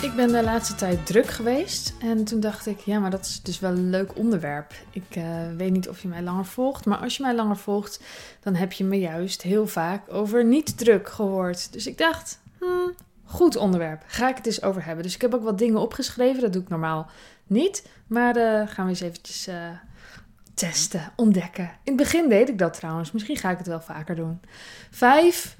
Ik 0.00 0.14
ben 0.14 0.32
de 0.32 0.42
laatste 0.42 0.74
tijd 0.74 1.06
druk 1.06 1.26
geweest 1.26 1.94
en 2.00 2.24
toen 2.24 2.40
dacht 2.40 2.66
ik, 2.66 2.78
ja, 2.78 2.98
maar 2.98 3.10
dat 3.10 3.24
is 3.24 3.42
dus 3.42 3.58
wel 3.58 3.70
een 3.70 3.90
leuk 3.90 4.16
onderwerp. 4.16 4.72
Ik 4.90 5.16
uh, 5.16 5.24
weet 5.56 5.72
niet 5.72 5.88
of 5.88 6.02
je 6.02 6.08
mij 6.08 6.22
langer 6.22 6.44
volgt, 6.44 6.86
maar 6.86 6.98
als 6.98 7.16
je 7.16 7.22
mij 7.22 7.34
langer 7.34 7.56
volgt, 7.56 8.00
dan 8.40 8.54
heb 8.54 8.72
je 8.72 8.84
me 8.84 8.98
juist 8.98 9.42
heel 9.42 9.66
vaak 9.66 10.12
over 10.12 10.44
niet 10.44 10.78
druk 10.78 11.08
gehoord. 11.08 11.72
Dus 11.72 11.86
ik 11.86 11.98
dacht, 11.98 12.40
hmm, 12.58 12.94
goed 13.24 13.56
onderwerp, 13.56 14.02
ga 14.06 14.28
ik 14.28 14.36
het 14.36 14.46
eens 14.46 14.62
over 14.62 14.84
hebben. 14.84 15.04
Dus 15.04 15.14
ik 15.14 15.20
heb 15.20 15.34
ook 15.34 15.42
wat 15.42 15.58
dingen 15.58 15.80
opgeschreven, 15.80 16.40
dat 16.40 16.52
doe 16.52 16.62
ik 16.62 16.68
normaal 16.68 17.10
niet, 17.46 17.88
maar 18.06 18.36
uh, 18.36 18.68
gaan 18.68 18.84
we 18.84 18.90
eens 18.90 19.00
eventjes 19.00 19.48
uh, 19.48 19.54
testen, 20.54 21.12
ontdekken. 21.16 21.64
In 21.64 21.92
het 21.92 21.96
begin 21.96 22.28
deed 22.28 22.48
ik 22.48 22.58
dat 22.58 22.74
trouwens, 22.74 23.12
misschien 23.12 23.36
ga 23.36 23.50
ik 23.50 23.58
het 23.58 23.66
wel 23.66 23.80
vaker 23.80 24.14
doen. 24.14 24.40
Vijf 24.90 25.56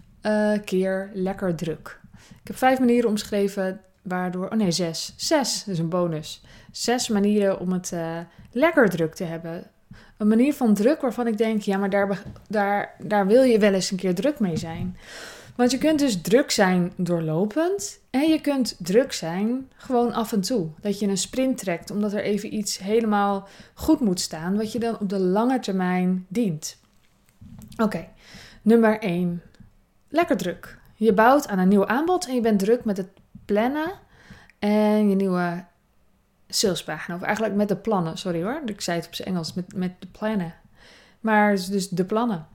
keer 0.64 1.10
lekker 1.12 1.54
druk. 1.54 2.00
Ik 2.28 2.46
heb 2.46 2.56
vijf 2.56 2.78
manieren 2.78 3.08
omschreven 3.08 3.80
waardoor. 4.08 4.48
Oh 4.48 4.58
nee, 4.58 4.70
zes. 4.70 5.14
Zes, 5.16 5.64
is 5.66 5.78
een 5.78 5.88
bonus. 5.88 6.42
Zes 6.72 7.08
manieren 7.08 7.60
om 7.60 7.72
het 7.72 7.90
uh, 7.94 8.18
lekker 8.52 8.88
druk 8.88 9.14
te 9.14 9.24
hebben. 9.24 9.70
Een 10.16 10.28
manier 10.28 10.54
van 10.54 10.74
druk 10.74 11.00
waarvan 11.00 11.26
ik 11.26 11.38
denk, 11.38 11.62
ja, 11.62 11.78
maar 11.78 11.90
daar, 11.90 12.22
daar, 12.48 12.94
daar 12.98 13.26
wil 13.26 13.42
je 13.42 13.58
wel 13.58 13.72
eens 13.72 13.90
een 13.90 13.96
keer 13.96 14.14
druk 14.14 14.40
mee 14.40 14.56
zijn. 14.56 14.96
Want 15.58 15.70
je 15.70 15.78
kunt 15.78 15.98
dus 15.98 16.20
druk 16.20 16.50
zijn 16.50 16.92
doorlopend. 16.96 18.00
En 18.10 18.30
je 18.30 18.40
kunt 18.40 18.76
druk 18.78 19.12
zijn 19.12 19.70
gewoon 19.76 20.12
af 20.12 20.32
en 20.32 20.40
toe. 20.40 20.68
Dat 20.80 20.98
je 20.98 21.06
een 21.06 21.18
sprint 21.18 21.58
trekt 21.58 21.90
omdat 21.90 22.12
er 22.12 22.22
even 22.22 22.54
iets 22.54 22.78
helemaal 22.78 23.48
goed 23.74 24.00
moet 24.00 24.20
staan. 24.20 24.56
Wat 24.56 24.72
je 24.72 24.78
dan 24.78 24.98
op 24.98 25.08
de 25.08 25.18
lange 25.18 25.58
termijn 25.58 26.26
dient. 26.28 26.78
Oké, 27.76 28.08
nummer 28.62 28.98
1. 28.98 29.42
Lekker 30.08 30.36
druk. 30.36 30.78
Je 30.94 31.12
bouwt 31.12 31.48
aan 31.48 31.58
een 31.58 31.68
nieuw 31.68 31.86
aanbod 31.86 32.26
en 32.26 32.34
je 32.34 32.40
bent 32.40 32.58
druk 32.58 32.84
met 32.84 32.96
het 32.96 33.08
plannen 33.48 33.92
en 34.58 35.08
je 35.08 35.14
nieuwe 35.14 35.64
salespagina. 36.48 37.16
Of 37.16 37.22
eigenlijk 37.22 37.54
met 37.54 37.68
de 37.68 37.76
plannen, 37.76 38.18
sorry 38.18 38.42
hoor. 38.42 38.62
Ik 38.64 38.80
zei 38.80 38.98
het 38.98 39.06
op 39.06 39.14
zijn 39.14 39.28
Engels, 39.28 39.54
met, 39.54 39.74
met 39.74 39.92
de 39.98 40.06
plannen. 40.06 40.54
Maar 41.20 41.54
dus 41.54 41.88
de 41.88 42.04
plannen. 42.04 42.46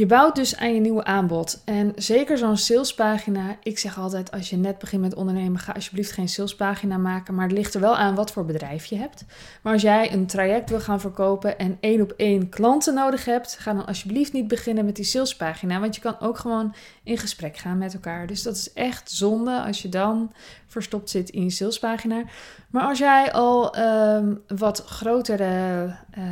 Je 0.00 0.06
bouwt 0.06 0.34
dus 0.34 0.56
aan 0.56 0.74
je 0.74 0.80
nieuwe 0.80 1.04
aanbod. 1.04 1.62
En 1.64 1.92
zeker 1.96 2.38
zo'n 2.38 2.56
salespagina. 2.56 3.56
Ik 3.62 3.78
zeg 3.78 3.98
altijd: 3.98 4.30
als 4.30 4.50
je 4.50 4.56
net 4.56 4.78
begint 4.78 5.02
met 5.02 5.14
ondernemen, 5.14 5.58
ga 5.58 5.72
alsjeblieft 5.72 6.12
geen 6.12 6.28
salespagina 6.28 6.96
maken. 6.96 7.34
Maar 7.34 7.44
het 7.44 7.56
ligt 7.56 7.74
er 7.74 7.80
wel 7.80 7.96
aan 7.96 8.14
wat 8.14 8.32
voor 8.32 8.44
bedrijf 8.44 8.84
je 8.84 8.96
hebt. 8.96 9.24
Maar 9.62 9.72
als 9.72 9.82
jij 9.82 10.12
een 10.12 10.26
traject 10.26 10.70
wil 10.70 10.80
gaan 10.80 11.00
verkopen 11.00 11.58
en 11.58 11.76
één 11.80 12.00
op 12.00 12.14
één 12.16 12.48
klanten 12.48 12.94
nodig 12.94 13.24
hebt, 13.24 13.56
ga 13.58 13.72
dan 13.72 13.86
alsjeblieft 13.86 14.32
niet 14.32 14.48
beginnen 14.48 14.84
met 14.84 14.96
die 14.96 15.04
salespagina. 15.04 15.80
Want 15.80 15.94
je 15.94 16.00
kan 16.00 16.20
ook 16.20 16.38
gewoon 16.38 16.74
in 17.02 17.18
gesprek 17.18 17.56
gaan 17.56 17.78
met 17.78 17.94
elkaar. 17.94 18.26
Dus 18.26 18.42
dat 18.42 18.56
is 18.56 18.72
echt 18.72 19.10
zonde 19.10 19.62
als 19.62 19.82
je 19.82 19.88
dan 19.88 20.32
verstopt 20.66 21.10
zit 21.10 21.30
in 21.30 21.42
je 21.42 21.50
salespagina. 21.50 22.22
Maar 22.70 22.84
als 22.84 22.98
jij 22.98 23.32
al 23.32 23.78
um, 23.78 24.42
wat 24.46 24.82
grotere. 24.86 25.96
Uh, 26.18 26.24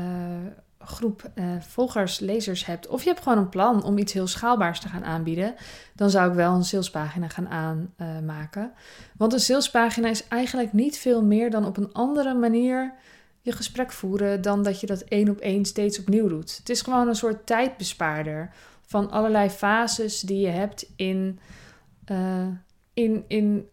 groep 0.78 1.30
uh, 1.34 1.44
volgers, 1.60 2.18
lezers 2.18 2.66
hebt, 2.66 2.86
of 2.86 3.02
je 3.02 3.08
hebt 3.08 3.22
gewoon 3.22 3.38
een 3.38 3.48
plan 3.48 3.82
om 3.82 3.98
iets 3.98 4.12
heel 4.12 4.26
schaalbaars 4.26 4.80
te 4.80 4.88
gaan 4.88 5.04
aanbieden, 5.04 5.54
dan 5.94 6.10
zou 6.10 6.28
ik 6.28 6.34
wel 6.34 6.54
een 6.54 6.64
salespagina 6.64 7.28
gaan 7.28 7.48
aanmaken. 7.48 8.72
Want 9.16 9.32
een 9.32 9.40
salespagina 9.40 10.08
is 10.08 10.28
eigenlijk 10.28 10.72
niet 10.72 10.98
veel 10.98 11.22
meer 11.22 11.50
dan 11.50 11.66
op 11.66 11.76
een 11.76 11.92
andere 11.92 12.34
manier 12.34 12.94
je 13.40 13.52
gesprek 13.52 13.92
voeren 13.92 14.42
dan 14.42 14.62
dat 14.62 14.80
je 14.80 14.86
dat 14.86 15.00
één 15.00 15.28
op 15.28 15.38
één 15.38 15.64
steeds 15.64 15.98
opnieuw 15.98 16.28
doet. 16.28 16.56
Het 16.56 16.68
is 16.68 16.82
gewoon 16.82 17.08
een 17.08 17.14
soort 17.14 17.46
tijdbespaarder 17.46 18.50
van 18.86 19.10
allerlei 19.10 19.50
fases 19.50 20.20
die 20.20 20.40
je 20.40 20.48
hebt 20.48 20.92
in, 20.96 21.38
uh, 22.10 22.46
in, 22.94 23.24
in 23.28 23.68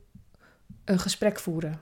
een 0.86 1.00
gesprek 1.00 1.40
voeren. 1.40 1.80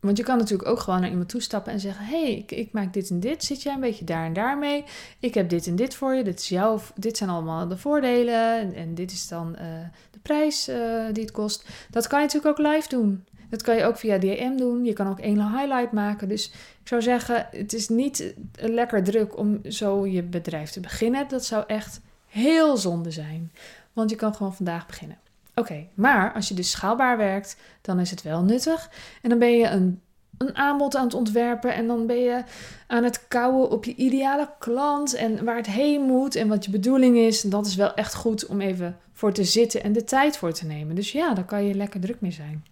Want 0.00 0.16
je 0.16 0.22
kan 0.22 0.38
natuurlijk 0.38 0.68
ook 0.68 0.78
gewoon 0.78 1.00
naar 1.00 1.10
iemand 1.10 1.28
toestappen 1.28 1.72
en 1.72 1.80
zeggen: 1.80 2.04
hey, 2.04 2.36
ik, 2.36 2.50
ik, 2.50 2.72
maak 2.72 2.92
dit 2.92 3.10
en 3.10 3.20
dit. 3.20 3.44
Zit 3.44 3.62
jij 3.62 3.74
een 3.74 3.80
beetje 3.80 4.04
daar 4.04 4.24
en 4.24 4.32
daar 4.32 4.58
mee? 4.58 4.84
Ik 5.18 5.34
heb 5.34 5.48
dit 5.48 5.66
en 5.66 5.76
dit 5.76 5.94
voor 5.94 6.14
je. 6.14 6.24
Dit, 6.24 6.40
is 6.40 6.48
jouw, 6.48 6.80
dit 6.94 7.16
zijn 7.16 7.30
allemaal 7.30 7.68
de 7.68 7.76
voordelen. 7.76 8.58
En, 8.58 8.74
en 8.74 8.94
dit 8.94 9.12
is 9.12 9.28
dan 9.28 9.56
uh, 9.60 9.64
de 10.10 10.18
prijs 10.22 10.68
uh, 10.68 11.04
die 11.12 11.22
het 11.22 11.32
kost. 11.32 11.68
Dat 11.90 12.06
kan 12.06 12.20
je 12.20 12.26
natuurlijk 12.26 12.58
ook 12.58 12.66
live 12.66 12.88
doen. 12.88 13.24
Dat 13.50 13.62
kan 13.62 13.76
je 13.76 13.84
ook 13.84 13.96
via 13.96 14.18
DM 14.18 14.56
doen. 14.56 14.84
Je 14.84 14.92
kan 14.92 15.08
ook 15.08 15.18
één 15.18 15.56
highlight 15.56 15.92
maken. 15.92 16.28
Dus 16.28 16.46
ik 16.80 16.88
zou 16.88 17.02
zeggen: 17.02 17.46
het 17.50 17.72
is 17.72 17.88
niet 17.88 18.34
lekker 18.54 19.04
druk 19.04 19.38
om 19.38 19.60
zo 19.64 20.06
je 20.06 20.22
bedrijf 20.22 20.70
te 20.70 20.80
beginnen. 20.80 21.28
Dat 21.28 21.44
zou 21.44 21.64
echt 21.66 22.00
heel 22.26 22.76
zonde 22.76 23.10
zijn. 23.10 23.52
Want 23.92 24.10
je 24.10 24.16
kan 24.16 24.34
gewoon 24.34 24.54
vandaag 24.54 24.86
beginnen. 24.86 25.18
Oké, 25.60 25.86
maar 25.94 26.32
als 26.32 26.48
je 26.48 26.54
dus 26.54 26.70
schaalbaar 26.70 27.16
werkt, 27.16 27.56
dan 27.80 28.00
is 28.00 28.10
het 28.10 28.22
wel 28.22 28.42
nuttig. 28.42 28.90
En 29.22 29.28
dan 29.28 29.38
ben 29.38 29.56
je 29.56 29.66
een, 29.66 30.00
een 30.38 30.56
aanbod 30.56 30.96
aan 30.96 31.04
het 31.04 31.14
ontwerpen 31.14 31.74
en 31.74 31.86
dan 31.86 32.06
ben 32.06 32.20
je 32.20 32.42
aan 32.86 33.04
het 33.04 33.28
kouwen 33.28 33.70
op 33.70 33.84
je 33.84 33.94
ideale 33.94 34.50
klant 34.58 35.14
en 35.14 35.44
waar 35.44 35.56
het 35.56 35.66
heen 35.66 36.02
moet 36.02 36.34
en 36.34 36.48
wat 36.48 36.64
je 36.64 36.70
bedoeling 36.70 37.16
is. 37.16 37.44
En 37.44 37.50
dat 37.50 37.66
is 37.66 37.74
wel 37.74 37.94
echt 37.94 38.14
goed 38.14 38.46
om 38.46 38.60
even 38.60 38.96
voor 39.12 39.32
te 39.32 39.44
zitten 39.44 39.82
en 39.82 39.92
de 39.92 40.04
tijd 40.04 40.36
voor 40.36 40.52
te 40.52 40.66
nemen. 40.66 40.94
Dus 40.94 41.12
ja, 41.12 41.34
daar 41.34 41.44
kan 41.44 41.64
je 41.64 41.74
lekker 41.74 42.00
druk 42.00 42.20
mee 42.20 42.32
zijn. 42.32 42.64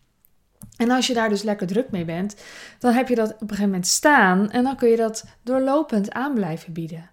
En 0.76 0.90
als 0.90 1.06
je 1.06 1.14
daar 1.14 1.28
dus 1.28 1.42
lekker 1.42 1.66
druk 1.66 1.90
mee 1.90 2.04
bent, 2.04 2.36
dan 2.78 2.92
heb 2.92 3.08
je 3.08 3.14
dat 3.14 3.32
op 3.32 3.40
een 3.40 3.48
gegeven 3.48 3.70
moment 3.70 3.86
staan 3.86 4.50
en 4.50 4.64
dan 4.64 4.76
kun 4.76 4.88
je 4.88 4.96
dat 4.96 5.24
doorlopend 5.42 6.12
aan 6.12 6.34
blijven 6.34 6.72
bieden. 6.72 7.10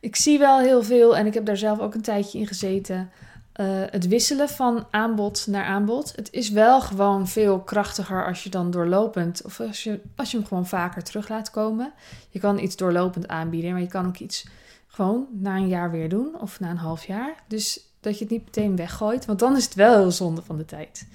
Ik 0.00 0.16
zie 0.16 0.38
wel 0.38 0.58
heel 0.58 0.82
veel 0.82 1.16
en 1.16 1.26
ik 1.26 1.34
heb 1.34 1.44
daar 1.44 1.56
zelf 1.56 1.78
ook 1.78 1.94
een 1.94 2.02
tijdje 2.02 2.38
in 2.38 2.46
gezeten 2.46 3.10
uh, 3.56 3.66
het 3.90 4.08
wisselen 4.08 4.48
van 4.48 4.86
aanbod 4.90 5.46
naar 5.46 5.64
aanbod. 5.64 6.12
Het 6.16 6.32
is 6.32 6.50
wel 6.50 6.80
gewoon 6.80 7.28
veel 7.28 7.60
krachtiger 7.60 8.26
als 8.26 8.44
je 8.44 8.50
dan 8.50 8.70
doorlopend, 8.70 9.42
of 9.44 9.60
als 9.60 9.82
je, 9.82 10.00
als 10.16 10.30
je 10.30 10.36
hem 10.36 10.46
gewoon 10.46 10.66
vaker 10.66 11.02
terug 11.02 11.28
laat 11.28 11.50
komen. 11.50 11.92
Je 12.28 12.38
kan 12.38 12.58
iets 12.58 12.76
doorlopend 12.76 13.28
aanbieden, 13.28 13.72
maar 13.72 13.80
je 13.80 13.86
kan 13.86 14.06
ook 14.06 14.18
iets 14.18 14.46
gewoon 14.86 15.26
na 15.30 15.56
een 15.56 15.68
jaar 15.68 15.90
weer 15.90 16.08
doen 16.08 16.40
of 16.40 16.60
na 16.60 16.70
een 16.70 16.76
half 16.76 17.04
jaar. 17.04 17.34
Dus 17.48 17.80
dat 18.00 18.18
je 18.18 18.24
het 18.24 18.32
niet 18.32 18.44
meteen 18.44 18.76
weggooit, 18.76 19.24
want 19.24 19.38
dan 19.38 19.56
is 19.56 19.64
het 19.64 19.74
wel 19.74 19.98
heel 19.98 20.10
zonde 20.10 20.42
van 20.42 20.56
de 20.56 20.64
tijd. 20.64 21.06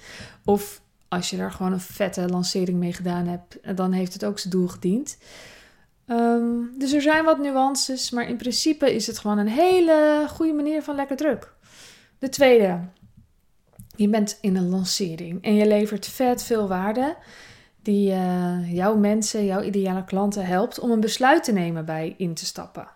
Of 0.44 0.80
als 1.08 1.30
je 1.30 1.36
daar 1.36 1.52
gewoon 1.52 1.72
een 1.72 1.80
vette 1.80 2.28
lancering 2.28 2.78
mee 2.78 2.92
gedaan 2.92 3.26
hebt, 3.26 3.76
dan 3.76 3.92
heeft 3.92 4.12
het 4.12 4.24
ook 4.24 4.38
zijn 4.38 4.52
doel 4.52 4.68
gediend. 4.68 5.18
Um, 6.06 6.74
dus 6.78 6.92
er 6.92 7.02
zijn 7.02 7.24
wat 7.24 7.38
nuances, 7.38 8.10
maar 8.10 8.28
in 8.28 8.36
principe 8.36 8.94
is 8.94 9.06
het 9.06 9.18
gewoon 9.18 9.38
een 9.38 9.48
hele 9.48 10.26
goede 10.28 10.52
manier 10.52 10.82
van 10.82 10.94
lekker 10.94 11.16
druk. 11.16 11.54
De 12.18 12.28
tweede, 12.28 12.80
je 13.96 14.08
bent 14.08 14.38
in 14.40 14.56
een 14.56 14.68
lancering 14.68 15.42
en 15.42 15.54
je 15.54 15.66
levert 15.66 16.06
vet 16.06 16.42
veel 16.42 16.68
waarde 16.68 17.16
die 17.82 18.10
uh, 18.10 18.74
jouw 18.74 18.96
mensen, 18.96 19.44
jouw 19.44 19.62
ideale 19.62 20.04
klanten 20.04 20.46
helpt 20.46 20.78
om 20.78 20.90
een 20.90 21.00
besluit 21.00 21.44
te 21.44 21.52
nemen 21.52 21.84
bij 21.84 22.14
in 22.16 22.34
te 22.34 22.46
stappen. 22.46 22.88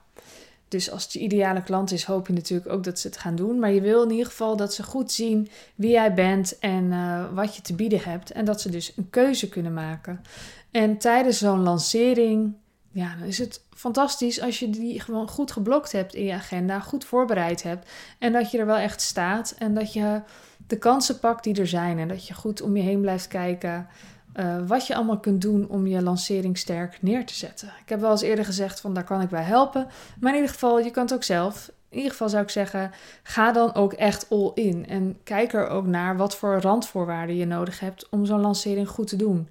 Dus 0.68 0.90
als 0.90 1.02
het 1.02 1.12
je 1.12 1.18
ideale 1.18 1.62
klant 1.62 1.92
is, 1.92 2.04
hoop 2.04 2.26
je 2.26 2.32
natuurlijk 2.32 2.72
ook 2.72 2.84
dat 2.84 2.98
ze 2.98 3.06
het 3.06 3.16
gaan 3.16 3.34
doen. 3.34 3.58
Maar 3.58 3.72
je 3.72 3.80
wil 3.80 4.02
in 4.02 4.10
ieder 4.10 4.26
geval 4.26 4.56
dat 4.56 4.74
ze 4.74 4.82
goed 4.82 5.12
zien 5.12 5.48
wie 5.74 5.90
jij 5.90 6.14
bent 6.14 6.58
en 6.58 6.84
uh, 6.84 7.24
wat 7.34 7.56
je 7.56 7.62
te 7.62 7.74
bieden 7.74 8.00
hebt. 8.02 8.30
En 8.30 8.44
dat 8.44 8.60
ze 8.60 8.70
dus 8.70 8.92
een 8.96 9.10
keuze 9.10 9.48
kunnen 9.48 9.74
maken. 9.74 10.22
En 10.70 10.98
tijdens 10.98 11.38
zo'n 11.38 11.62
lancering 11.62 12.54
ja, 12.92 13.14
dan 13.18 13.28
is 13.28 13.38
het 13.38 13.64
fantastisch 13.74 14.40
als 14.40 14.58
je 14.58 14.70
die 14.70 15.00
gewoon 15.00 15.28
goed 15.28 15.52
geblokt 15.52 15.92
hebt 15.92 16.14
in 16.14 16.24
je 16.24 16.32
agenda, 16.32 16.80
goed 16.80 17.04
voorbereid 17.04 17.62
hebt 17.62 17.90
en 18.18 18.32
dat 18.32 18.50
je 18.50 18.58
er 18.58 18.66
wel 18.66 18.76
echt 18.76 19.00
staat 19.00 19.54
en 19.58 19.74
dat 19.74 19.92
je 19.92 20.20
de 20.66 20.78
kansen 20.78 21.18
pakt 21.18 21.44
die 21.44 21.60
er 21.60 21.66
zijn 21.66 21.98
en 21.98 22.08
dat 22.08 22.26
je 22.26 22.34
goed 22.34 22.62
om 22.62 22.76
je 22.76 22.82
heen 22.82 23.00
blijft 23.00 23.28
kijken 23.28 23.88
uh, 24.36 24.56
wat 24.66 24.86
je 24.86 24.94
allemaal 24.94 25.18
kunt 25.18 25.42
doen 25.42 25.68
om 25.68 25.86
je 25.86 26.02
lancering 26.02 26.58
sterk 26.58 26.98
neer 27.02 27.26
te 27.26 27.34
zetten. 27.34 27.68
Ik 27.82 27.88
heb 27.88 28.00
wel 28.00 28.10
eens 28.10 28.22
eerder 28.22 28.44
gezegd 28.44 28.80
van 28.80 28.94
daar 28.94 29.04
kan 29.04 29.20
ik 29.20 29.28
bij 29.28 29.42
helpen, 29.42 29.86
maar 30.20 30.30
in 30.30 30.36
ieder 30.36 30.52
geval 30.52 30.78
je 30.78 30.90
kan 30.90 31.02
het 31.02 31.14
ook 31.14 31.22
zelf. 31.22 31.70
In 31.88 31.96
ieder 31.96 32.10
geval 32.10 32.28
zou 32.28 32.42
ik 32.42 32.50
zeggen, 32.50 32.90
ga 33.22 33.52
dan 33.52 33.74
ook 33.74 33.92
echt 33.92 34.26
all 34.30 34.50
in 34.54 34.86
en 34.86 35.18
kijk 35.24 35.52
er 35.52 35.68
ook 35.68 35.86
naar 35.86 36.16
wat 36.16 36.36
voor 36.36 36.60
randvoorwaarden 36.60 37.36
je 37.36 37.46
nodig 37.46 37.80
hebt 37.80 38.08
om 38.08 38.26
zo'n 38.26 38.40
lancering 38.40 38.88
goed 38.88 39.06
te 39.06 39.16
doen. 39.16 39.48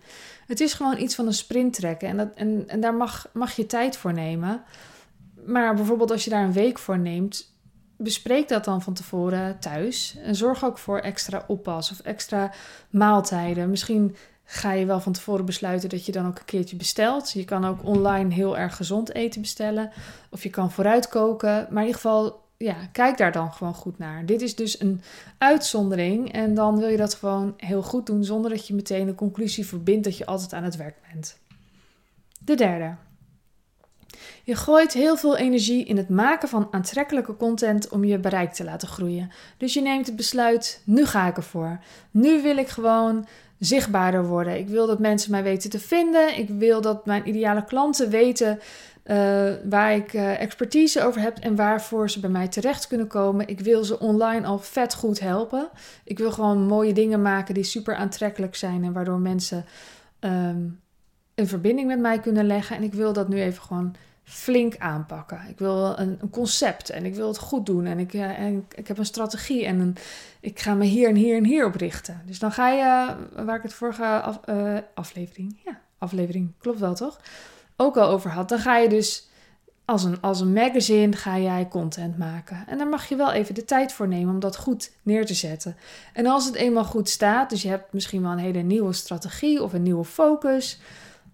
Het 0.52 0.60
is 0.60 0.74
gewoon 0.74 0.98
iets 0.98 1.16
van 1.16 1.28
een 1.28 1.34
sprint 1.34 1.74
trekken. 1.74 2.08
En, 2.08 2.18
dat, 2.18 2.28
en, 2.36 2.64
en 2.68 2.80
daar 2.80 2.94
mag, 2.94 3.28
mag 3.34 3.56
je 3.56 3.66
tijd 3.66 3.98
voor 3.98 4.14
nemen. 4.14 4.64
Maar 5.46 5.76
bijvoorbeeld 5.76 6.12
als 6.12 6.24
je 6.24 6.30
daar 6.30 6.44
een 6.44 6.54
week 6.54 6.80
voor 6.80 7.00
neemt, 7.00 7.56
bespreek 7.98 8.48
dat 8.48 8.66
dan 8.66 8.82
van 8.82 8.94
tevoren 8.94 9.60
thuis. 9.60 10.16
En 10.24 10.36
zorg 10.36 10.66
ook 10.66 10.78
voor 10.78 11.00
extra 11.00 11.44
oppas 11.48 11.92
of 11.92 12.00
extra 12.00 12.52
maaltijden. 12.90 13.70
Misschien 13.70 14.16
ga 14.44 14.72
je 14.72 14.86
wel 14.86 15.00
van 15.00 15.14
tevoren 15.14 15.46
besluiten 15.46 15.90
dat 15.90 16.06
je 16.06 16.12
dan 16.12 16.28
ook 16.28 16.40
een 16.40 16.46
keertje 16.46 16.76
bestelt. 16.76 17.32
Je 17.32 17.46
kan 17.46 17.66
ook 17.66 17.86
online 17.86 18.34
heel 18.34 18.58
erg 18.58 18.76
gezond 18.76 19.14
eten 19.14 19.42
bestellen. 19.42 19.92
Of 20.30 20.44
je 20.44 20.50
kan 20.50 20.72
vooruit 20.72 21.08
koken. 21.08 21.50
Maar 21.50 21.82
in 21.82 21.88
ieder 21.88 22.02
geval 22.02 22.44
ja, 22.62 22.76
kijk 22.92 23.18
daar 23.18 23.32
dan 23.32 23.54
gewoon 23.54 23.74
goed 23.74 23.98
naar. 23.98 24.26
Dit 24.26 24.42
is 24.42 24.56
dus 24.56 24.80
een 24.80 25.02
uitzondering 25.38 26.32
en 26.32 26.54
dan 26.54 26.80
wil 26.80 26.88
je 26.88 26.98
dat 26.98 27.14
gewoon 27.14 27.54
heel 27.58 27.84
goed 27.84 28.06
doen 28.06 28.24
zonder 28.24 28.52
dat 28.52 28.68
je 28.68 28.74
meteen 28.74 29.06
de 29.06 29.16
conclusie 29.16 29.66
verbindt 29.66 30.04
dat 30.04 30.18
je 30.18 30.26
altijd 30.26 30.54
aan 30.54 30.64
het 30.64 30.76
werk 30.76 30.96
bent. 31.12 31.38
De 32.40 32.56
derde. 32.56 32.96
Je 34.44 34.56
gooit 34.56 34.94
heel 34.94 35.18
veel 35.18 35.38
energie 35.38 35.86
in 35.86 35.98
het 35.98 36.10
maken 36.10 36.50
van 36.50 36.68
aantrekkelijke 36.72 37.38
content 37.38 37.90
om 37.90 38.04
je 38.04 38.20
bereik 38.20 38.54
te 38.54 38.64
laten 38.64 38.88
groeien. 38.88 39.32
Dus 39.58 39.74
je 39.74 39.82
neemt 39.82 40.06
het 40.06 40.16
besluit: 40.16 40.82
nu 40.86 41.06
ga 41.06 41.28
ik 41.28 41.38
ervoor. 41.38 41.80
Nu 42.12 42.42
wil 42.42 42.58
ik 42.58 42.68
gewoon 42.68 43.28
zichtbaarder 43.60 44.26
worden. 44.26 44.58
Ik 44.58 44.68
wil 44.68 44.88
dat 44.88 45.00
mensen 45.00 45.32
mij 45.32 45.44
weten 45.44 45.70
te 45.70 45.80
vinden. 45.80 46.38
Ik 46.38 46.50
wil 46.50 46.82
dat 46.82 47.06
mijn 47.06 47.28
ideale 47.28 47.66
klanten 47.66 48.10
weten 48.10 48.60
uh, 49.06 49.52
waar 49.70 49.96
ik 49.96 50.14
uh, 50.14 50.42
expertise 50.42 51.04
over 51.04 51.22
heb 51.22 51.38
en 51.38 51.56
waarvoor 51.56 52.10
ze 52.10 52.20
bij 52.20 52.30
mij 52.30 52.48
terecht 52.48 52.88
kunnen 52.88 53.08
komen. 53.08 53.48
Ik 53.48 53.60
wil 53.60 53.84
ze 53.84 54.00
online 54.00 54.48
al 54.48 54.60
vet 54.60 54.94
goed 54.94 55.20
helpen. 55.20 55.70
Ik 56.04 56.18
wil 56.18 56.32
gewoon 56.32 56.66
mooie 56.66 56.94
dingen 56.94 57.22
maken 57.22 57.54
die 57.54 57.64
super 57.64 57.96
aantrekkelijk 57.96 58.56
zijn 58.56 58.84
en 58.84 58.94
waardoor 58.94 59.20
mensen 59.20 59.66
um, 60.20 60.80
een 61.36 61.48
verbinding 61.48 61.88
met 61.88 62.00
mij 62.00 62.20
kunnen 62.20 62.46
leggen. 62.46 62.76
En 62.76 62.84
ik 62.84 62.94
wil 62.94 63.14
dat 63.14 63.30
nu 63.30 63.42
even 63.42 63.64
gewoon 63.64 63.96
flink 64.24 64.78
aanpakken. 64.78 65.42
Ik 65.50 65.60
wil 65.60 66.00
een, 66.00 66.18
een 66.22 66.30
concept 66.30 66.90
en 66.90 67.06
ik 67.06 67.16
wil 67.16 67.28
het 67.28 67.38
goed 67.38 67.66
doen. 67.66 67.86
En 67.86 68.00
ik, 68.00 68.14
uh, 68.14 68.40
en 68.40 68.66
ik 68.76 68.88
heb 68.88 68.98
een 68.98 69.06
strategie 69.06 69.66
en 69.66 69.80
een, 69.80 69.96
ik 70.40 70.60
ga 70.60 70.74
me 70.74 70.86
hier 70.86 71.10
en 71.10 71.16
hier 71.16 71.38
en 71.38 71.46
hier 71.46 71.66
op 71.66 71.76
richten. 71.76 72.22
Dus 72.26 72.40
dan 72.40 72.52
ga 72.52 72.70
je, 72.70 73.16
waar 73.44 73.56
ik 73.56 73.64
het 73.64 73.74
vorige 73.74 74.06
af, 74.06 74.40
aflevering, 74.94 75.60
ja, 75.66 75.82
aflevering, 75.98 76.52
klopt 76.58 76.80
wel 76.80 76.96
toch? 76.96 77.20
Ook 77.82 77.98
al 77.98 78.10
over 78.10 78.30
had, 78.30 78.50
dan 78.50 78.60
ga 78.60 78.78
je 78.78 78.90
dus 78.90 79.30
als 79.86 80.04
een, 80.04 80.22
als 80.22 80.40
een 80.40 80.54
magazine 80.54 81.16
ga 81.16 81.38
jij 81.40 81.68
content 81.68 82.18
maken. 82.18 82.64
En 82.68 82.78
daar 82.78 82.88
mag 82.88 83.10
je 83.10 83.16
wel 83.16 83.32
even 83.32 83.56
de 83.56 83.66
tijd 83.66 83.94
voor 83.94 84.08
nemen 84.08 84.34
om 84.34 84.40
dat 84.40 84.58
goed 84.58 84.92
neer 85.04 85.26
te 85.26 85.34
zetten. 85.34 85.76
En 86.14 86.26
als 86.26 86.46
het 86.46 86.56
eenmaal 86.56 86.84
goed 86.84 87.10
staat, 87.10 87.50
dus 87.50 87.62
je 87.62 87.70
hebt 87.70 87.94
misschien 87.94 88.22
wel 88.22 88.32
een 88.32 88.38
hele 88.38 88.62
nieuwe 88.62 88.94
strategie 88.94 89.64
of 89.64 89.74
een 89.74 89.84
nieuwe 89.84 90.06
focus, 90.06 90.80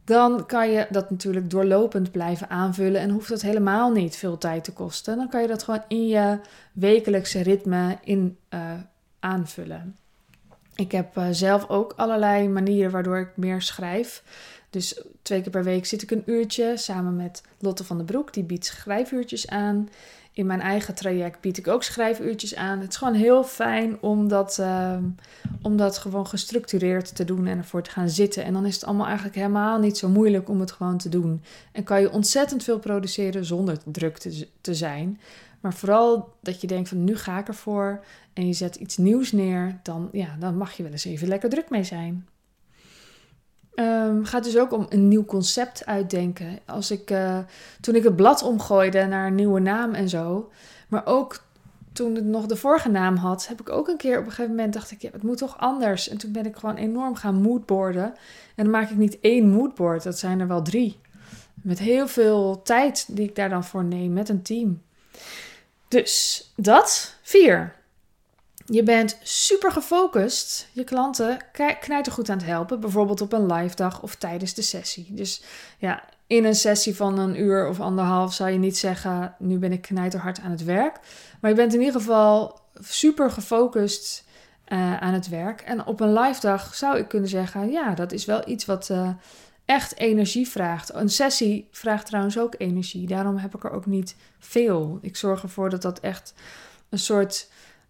dan 0.03 0.45
kan 0.45 0.71
je 0.71 0.87
dat 0.89 1.09
natuurlijk 1.09 1.49
doorlopend 1.49 2.11
blijven 2.11 2.49
aanvullen 2.49 3.01
en 3.01 3.09
hoeft 3.09 3.29
dat 3.29 3.41
helemaal 3.41 3.91
niet 3.91 4.15
veel 4.15 4.37
tijd 4.37 4.63
te 4.63 4.73
kosten. 4.73 5.17
Dan 5.17 5.29
kan 5.29 5.41
je 5.41 5.47
dat 5.47 5.63
gewoon 5.63 5.83
in 5.87 6.07
je 6.07 6.39
wekelijkse 6.73 7.41
ritme 7.41 7.97
in 8.03 8.37
uh, 8.49 8.59
aanvullen. 9.19 9.95
Ik 10.75 10.91
heb 10.91 11.17
uh, 11.17 11.27
zelf 11.31 11.69
ook 11.69 11.93
allerlei 11.95 12.49
manieren 12.49 12.91
waardoor 12.91 13.17
ik 13.17 13.29
meer 13.35 13.61
schrijf. 13.61 14.23
Dus 14.69 15.01
twee 15.21 15.41
keer 15.41 15.51
per 15.51 15.63
week 15.63 15.85
zit 15.85 16.01
ik 16.01 16.11
een 16.11 16.23
uurtje 16.25 16.77
samen 16.77 17.15
met 17.15 17.41
Lotte 17.59 17.83
van 17.83 17.97
den 17.97 18.05
Broek. 18.05 18.33
Die 18.33 18.43
biedt 18.43 18.65
schrijfuurtjes 18.65 19.47
aan. 19.47 19.89
In 20.31 20.45
mijn 20.45 20.61
eigen 20.61 20.95
traject 20.95 21.41
bied 21.41 21.57
ik 21.57 21.67
ook 21.67 21.83
schrijfuurtjes 21.83 22.55
aan. 22.55 22.79
Het 22.79 22.89
is 22.89 22.97
gewoon 22.97 23.13
heel 23.13 23.43
fijn 23.43 24.01
om 24.01 24.27
dat, 24.27 24.57
uh, 24.59 24.97
om 25.61 25.77
dat 25.77 25.97
gewoon 25.97 26.27
gestructureerd 26.27 27.15
te 27.15 27.25
doen 27.25 27.47
en 27.47 27.57
ervoor 27.57 27.81
te 27.81 27.91
gaan 27.91 28.09
zitten. 28.09 28.43
En 28.43 28.53
dan 28.53 28.65
is 28.65 28.75
het 28.75 28.85
allemaal 28.85 29.05
eigenlijk 29.05 29.35
helemaal 29.35 29.79
niet 29.79 29.97
zo 29.97 30.09
moeilijk 30.09 30.49
om 30.49 30.59
het 30.59 30.71
gewoon 30.71 30.97
te 30.97 31.09
doen. 31.09 31.41
En 31.71 31.83
kan 31.83 32.01
je 32.01 32.11
ontzettend 32.11 32.63
veel 32.63 32.79
produceren 32.79 33.45
zonder 33.45 33.77
druk 33.85 34.17
te, 34.17 34.47
te 34.61 34.73
zijn. 34.73 35.19
Maar 35.59 35.73
vooral 35.73 36.33
dat 36.41 36.61
je 36.61 36.67
denkt 36.67 36.89
van 36.89 37.03
nu 37.03 37.15
ga 37.15 37.39
ik 37.39 37.47
ervoor 37.47 38.03
en 38.33 38.47
je 38.47 38.53
zet 38.53 38.75
iets 38.75 38.97
nieuws 38.97 39.31
neer, 39.31 39.79
dan, 39.83 40.09
ja, 40.11 40.35
dan 40.39 40.57
mag 40.57 40.73
je 40.73 40.83
wel 40.83 40.91
eens 40.91 41.05
even 41.05 41.27
lekker 41.27 41.49
druk 41.49 41.69
mee 41.69 41.83
zijn. 41.83 42.27
Um, 43.79 44.25
gaat 44.25 44.43
dus 44.43 44.57
ook 44.57 44.71
om 44.71 44.85
een 44.89 45.07
nieuw 45.07 45.25
concept 45.25 45.85
uitdenken. 45.85 46.59
Als 46.65 46.91
ik, 46.91 47.11
uh, 47.11 47.37
toen 47.81 47.95
ik 47.95 48.03
het 48.03 48.15
blad 48.15 48.43
omgooide 48.43 49.05
naar 49.05 49.27
een 49.27 49.35
nieuwe 49.35 49.59
naam 49.59 49.93
en 49.93 50.09
zo. 50.09 50.51
Maar 50.87 51.05
ook 51.05 51.43
toen 51.91 52.15
het 52.15 52.25
nog 52.25 52.45
de 52.45 52.55
vorige 52.55 52.89
naam 52.89 53.15
had, 53.15 53.47
heb 53.47 53.61
ik 53.61 53.69
ook 53.69 53.87
een 53.87 53.97
keer 53.97 54.19
op 54.19 54.25
een 54.25 54.29
gegeven 54.29 54.55
moment 54.55 54.73
dacht 54.73 54.91
ik, 54.91 55.01
ja, 55.01 55.09
het 55.11 55.23
moet 55.23 55.37
toch 55.37 55.57
anders. 55.57 56.09
En 56.09 56.17
toen 56.17 56.31
ben 56.31 56.45
ik 56.45 56.55
gewoon 56.55 56.75
enorm 56.75 57.15
gaan 57.15 57.41
moodboarden. 57.41 58.05
En 58.55 58.63
dan 58.63 58.69
maak 58.69 58.89
ik 58.89 58.97
niet 58.97 59.19
één 59.19 59.49
moodboard, 59.49 60.03
dat 60.03 60.19
zijn 60.19 60.39
er 60.39 60.47
wel 60.47 60.61
drie. 60.61 60.99
Met 61.53 61.79
heel 61.79 62.07
veel 62.07 62.61
tijd 62.63 63.05
die 63.15 63.27
ik 63.27 63.35
daar 63.35 63.49
dan 63.49 63.63
voor 63.63 63.83
neem 63.83 64.13
met 64.13 64.29
een 64.29 64.41
team. 64.41 64.81
Dus 65.87 66.43
dat. 66.55 67.15
Vier. 67.21 67.75
Je 68.69 68.83
bent 68.83 69.17
super 69.23 69.71
gefocust. 69.71 70.67
Je 70.71 70.83
klanten 70.83 72.11
goed 72.11 72.29
aan 72.29 72.37
het 72.37 72.45
helpen. 72.45 72.79
Bijvoorbeeld 72.79 73.21
op 73.21 73.33
een 73.33 73.53
live 73.53 73.75
dag 73.75 74.01
of 74.01 74.15
tijdens 74.15 74.53
de 74.53 74.61
sessie. 74.61 75.07
Dus 75.09 75.41
ja, 75.77 76.03
in 76.27 76.45
een 76.45 76.55
sessie 76.55 76.95
van 76.95 77.19
een 77.19 77.41
uur 77.41 77.67
of 77.67 77.79
anderhalf 77.79 78.33
zou 78.33 78.49
je 78.49 78.57
niet 78.57 78.77
zeggen... 78.77 79.35
nu 79.39 79.57
ben 79.57 79.71
ik 79.71 79.81
knijterhard 79.81 80.39
aan 80.39 80.51
het 80.51 80.63
werk. 80.63 80.99
Maar 81.41 81.51
je 81.51 81.57
bent 81.57 81.73
in 81.73 81.79
ieder 81.79 81.95
geval 81.95 82.59
super 82.79 83.31
gefocust 83.31 84.23
uh, 84.67 85.01
aan 85.01 85.13
het 85.13 85.29
werk. 85.29 85.61
En 85.61 85.85
op 85.85 85.99
een 85.99 86.13
live 86.13 86.41
dag 86.41 86.75
zou 86.75 86.97
ik 86.97 87.07
kunnen 87.07 87.29
zeggen... 87.29 87.71
ja, 87.71 87.93
dat 87.93 88.11
is 88.11 88.25
wel 88.25 88.49
iets 88.49 88.65
wat... 88.65 88.89
Uh, 88.89 89.09
echt 89.65 89.97
energie 89.97 90.47
vraagt. 90.47 90.93
Een 90.93 91.09
sessie 91.09 91.67
vraagt 91.71 92.05
trouwens 92.05 92.39
ook 92.39 92.55
energie. 92.57 93.07
Daarom 93.07 93.37
heb 93.37 93.55
ik 93.55 93.63
er 93.63 93.71
ook 93.71 93.85
niet 93.85 94.15
veel. 94.39 94.99
Ik 95.01 95.15
zorg 95.15 95.43
ervoor 95.43 95.69
dat 95.69 95.81
dat 95.81 95.99
echt 95.99 96.33
een 96.89 96.99
soort 96.99 97.47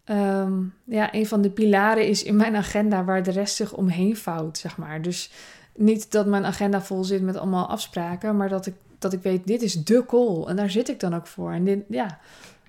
um, 0.09 0.73
ja, 0.83 1.13
een 1.13 1.27
van 1.27 1.41
de 1.41 1.49
pilaren 1.49 2.07
is 2.07 2.23
in 2.23 2.35
mijn 2.35 2.55
agenda 2.55 3.03
waar 3.03 3.23
de 3.23 3.31
rest 3.31 3.55
zich 3.55 3.73
omheen 3.73 4.17
vouwt, 4.17 4.57
zeg 4.57 4.77
maar. 4.77 5.01
Dus 5.01 5.31
niet 5.75 6.11
dat 6.11 6.25
mijn 6.25 6.45
agenda 6.45 6.81
vol 6.81 7.03
zit 7.03 7.21
met 7.21 7.37
allemaal 7.37 7.69
afspraken, 7.69 8.37
maar 8.37 8.49
dat 8.49 8.65
ik, 8.65 8.73
dat 8.99 9.13
ik 9.13 9.21
weet, 9.21 9.47
dit 9.47 9.61
is 9.61 9.83
de 9.83 10.05
call. 10.05 10.43
En 10.43 10.55
daar 10.55 10.69
zit 10.69 10.89
ik 10.89 10.99
dan 10.99 11.15
ook 11.15 11.27
voor. 11.27 11.51
En 11.51 11.63
dit, 11.63 11.79
ja, 11.89 12.19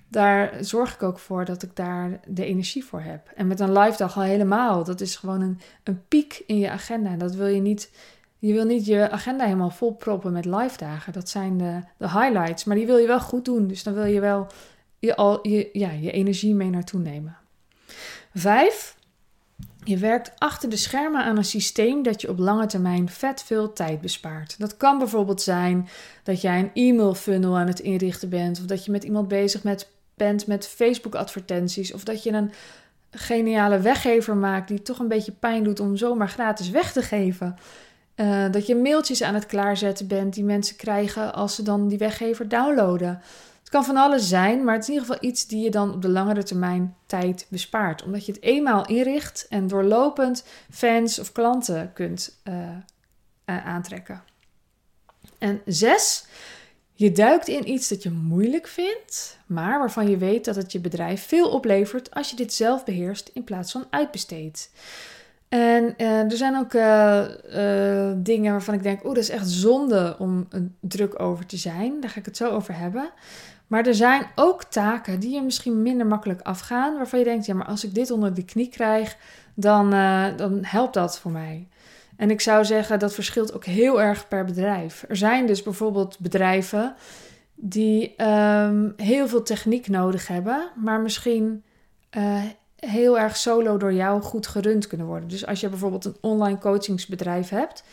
daar 0.07 0.53
zorg 0.59 0.93
ik 0.93 1.03
ook 1.03 1.19
voor 1.19 1.45
dat 1.45 1.63
ik 1.63 1.75
daar 1.75 2.19
de 2.27 2.45
energie 2.45 2.85
voor 2.85 3.01
heb. 3.01 3.31
En 3.35 3.47
met 3.47 3.59
een 3.59 3.77
live 3.77 3.97
dag 3.97 4.15
al 4.15 4.23
helemaal. 4.23 4.83
Dat 4.83 5.01
is 5.01 5.15
gewoon 5.15 5.41
een, 5.41 5.59
een 5.83 6.01
piek 6.07 6.43
in 6.45 6.59
je 6.59 6.69
agenda. 6.69 7.09
En 7.09 7.19
dat 7.19 7.35
wil 7.35 7.47
je 7.47 7.61
niet. 7.61 7.91
Je 8.39 8.53
wil 8.53 8.65
niet 8.65 8.85
je 8.85 9.11
agenda 9.11 9.43
helemaal 9.43 9.69
vol 9.69 9.93
proppen 9.93 10.31
met 10.31 10.45
live 10.45 10.77
dagen. 10.77 11.13
Dat 11.13 11.29
zijn 11.29 11.57
de, 11.57 11.79
de 11.97 12.09
highlights. 12.09 12.63
Maar 12.63 12.75
die 12.75 12.85
wil 12.85 12.97
je 12.97 13.07
wel 13.07 13.19
goed 13.19 13.45
doen. 13.45 13.67
Dus 13.67 13.83
dan 13.83 13.93
wil 13.93 14.05
je 14.05 14.19
wel 14.19 14.47
je, 14.99 15.15
al, 15.15 15.47
je, 15.47 15.69
ja, 15.73 15.91
je 15.91 16.11
energie 16.11 16.55
mee 16.55 16.69
naartoe 16.69 16.99
nemen. 16.99 17.37
Vijf, 18.33 18.95
je 19.83 19.97
werkt 19.97 20.31
achter 20.37 20.69
de 20.69 20.75
schermen 20.75 21.23
aan 21.23 21.37
een 21.37 21.43
systeem 21.43 22.03
dat 22.03 22.21
je 22.21 22.29
op 22.29 22.39
lange 22.39 22.65
termijn 22.65 23.09
vet 23.09 23.43
veel 23.43 23.73
tijd 23.73 24.01
bespaart. 24.01 24.59
Dat 24.59 24.77
kan 24.77 24.97
bijvoorbeeld 24.97 25.41
zijn 25.41 25.89
dat 26.23 26.41
jij 26.41 26.59
een 26.59 26.71
e-mail 26.73 27.13
funnel 27.13 27.57
aan 27.57 27.67
het 27.67 27.79
inrichten 27.79 28.29
bent, 28.29 28.59
of 28.59 28.65
dat 28.65 28.85
je 28.85 28.91
met 28.91 29.03
iemand 29.03 29.27
bezig 29.27 29.63
met, 29.63 29.89
bent 30.13 30.47
met 30.47 30.67
Facebook 30.67 31.15
advertenties, 31.15 31.93
of 31.93 32.03
dat 32.03 32.23
je 32.23 32.31
een 32.31 32.51
geniale 33.11 33.79
weggever 33.79 34.35
maakt 34.35 34.67
die 34.67 34.81
toch 34.81 34.99
een 34.99 35.07
beetje 35.07 35.31
pijn 35.31 35.63
doet 35.63 35.79
om 35.79 35.97
zomaar 35.97 36.29
gratis 36.29 36.69
weg 36.69 36.91
te 36.91 37.01
geven. 37.01 37.57
Uh, 38.15 38.51
dat 38.51 38.67
je 38.67 38.75
mailtjes 38.75 39.23
aan 39.23 39.33
het 39.33 39.45
klaarzetten 39.45 40.07
bent 40.07 40.33
die 40.33 40.43
mensen 40.43 40.75
krijgen 40.75 41.33
als 41.33 41.55
ze 41.55 41.63
dan 41.63 41.87
die 41.87 41.97
weggever 41.97 42.47
downloaden. 42.47 43.21
Het 43.69 43.77
kan 43.77 43.95
van 43.95 44.03
alles 44.03 44.27
zijn, 44.27 44.63
maar 44.63 44.73
het 44.73 44.83
is 44.83 44.89
in 44.89 44.93
ieder 44.93 45.09
geval 45.09 45.29
iets 45.29 45.47
die 45.47 45.63
je 45.63 45.69
dan 45.69 45.93
op 45.93 46.01
de 46.01 46.09
langere 46.09 46.43
termijn 46.43 46.95
tijd 47.05 47.47
bespaart. 47.49 48.03
Omdat 48.03 48.25
je 48.25 48.31
het 48.31 48.41
eenmaal 48.41 48.87
inricht 48.87 49.45
en 49.49 49.67
doorlopend 49.67 50.43
fans 50.71 51.19
of 51.19 51.31
klanten 51.31 51.93
kunt 51.93 52.41
uh, 52.43 53.65
aantrekken. 53.65 54.23
En 55.37 55.61
zes, 55.65 56.25
je 56.93 57.11
duikt 57.11 57.47
in 57.47 57.69
iets 57.69 57.87
dat 57.87 58.03
je 58.03 58.11
moeilijk 58.11 58.67
vindt, 58.67 59.37
maar 59.45 59.79
waarvan 59.79 60.09
je 60.09 60.17
weet 60.17 60.45
dat 60.45 60.55
het 60.55 60.71
je 60.71 60.79
bedrijf 60.79 61.27
veel 61.27 61.49
oplevert 61.49 62.11
als 62.13 62.29
je 62.29 62.35
dit 62.35 62.53
zelf 62.53 62.85
beheerst 62.85 63.31
in 63.33 63.43
plaats 63.43 63.71
van 63.71 63.85
uitbesteedt. 63.89 64.71
En 65.49 65.93
uh, 65.97 66.31
er 66.31 66.37
zijn 66.37 66.57
ook 66.57 66.71
dingen 68.25 68.51
waarvan 68.51 68.73
ik 68.73 68.83
denk, 68.83 69.03
oh, 69.03 69.13
dat 69.13 69.23
is 69.23 69.29
echt 69.29 69.49
zonde 69.49 70.15
om 70.19 70.47
druk 70.79 71.19
over 71.21 71.45
te 71.45 71.57
zijn. 71.57 71.99
Daar 72.01 72.09
ga 72.09 72.19
ik 72.19 72.25
het 72.25 72.37
zo 72.37 72.49
over 72.49 72.77
hebben. 72.77 73.11
Maar 73.69 73.85
er 73.85 73.95
zijn 73.95 74.27
ook 74.35 74.63
taken 74.63 75.19
die 75.19 75.33
je 75.33 75.41
misschien 75.41 75.81
minder 75.81 76.05
makkelijk 76.05 76.41
afgaan, 76.41 76.95
waarvan 76.95 77.19
je 77.19 77.25
denkt, 77.25 77.45
ja, 77.45 77.53
maar 77.53 77.67
als 77.67 77.83
ik 77.83 77.93
dit 77.93 78.11
onder 78.11 78.33
de 78.33 78.45
knie 78.45 78.69
krijg, 78.69 79.17
dan, 79.53 79.93
uh, 79.93 80.25
dan 80.35 80.59
helpt 80.61 80.93
dat 80.93 81.19
voor 81.19 81.31
mij. 81.31 81.67
En 82.17 82.29
ik 82.29 82.41
zou 82.41 82.65
zeggen, 82.65 82.99
dat 82.99 83.13
verschilt 83.13 83.53
ook 83.53 83.65
heel 83.65 84.01
erg 84.01 84.27
per 84.27 84.45
bedrijf. 84.45 85.05
Er 85.07 85.15
zijn 85.15 85.45
dus 85.45 85.63
bijvoorbeeld 85.63 86.19
bedrijven 86.19 86.95
die 87.55 88.23
um, 88.23 88.93
heel 88.97 89.27
veel 89.27 89.43
techniek 89.43 89.87
nodig 89.87 90.27
hebben, 90.27 90.69
maar 90.75 90.99
misschien 90.99 91.63
uh, 92.17 92.41
heel 92.75 93.19
erg 93.19 93.37
solo 93.37 93.77
door 93.77 93.93
jou 93.93 94.21
goed 94.21 94.47
gerund 94.47 94.87
kunnen 94.87 95.07
worden. 95.07 95.29
Dus 95.29 95.45
als 95.45 95.59
je 95.59 95.69
bijvoorbeeld 95.69 96.05
een 96.05 96.17
online 96.21 96.57
coachingsbedrijf 96.57 97.49
hebt, 97.49 97.83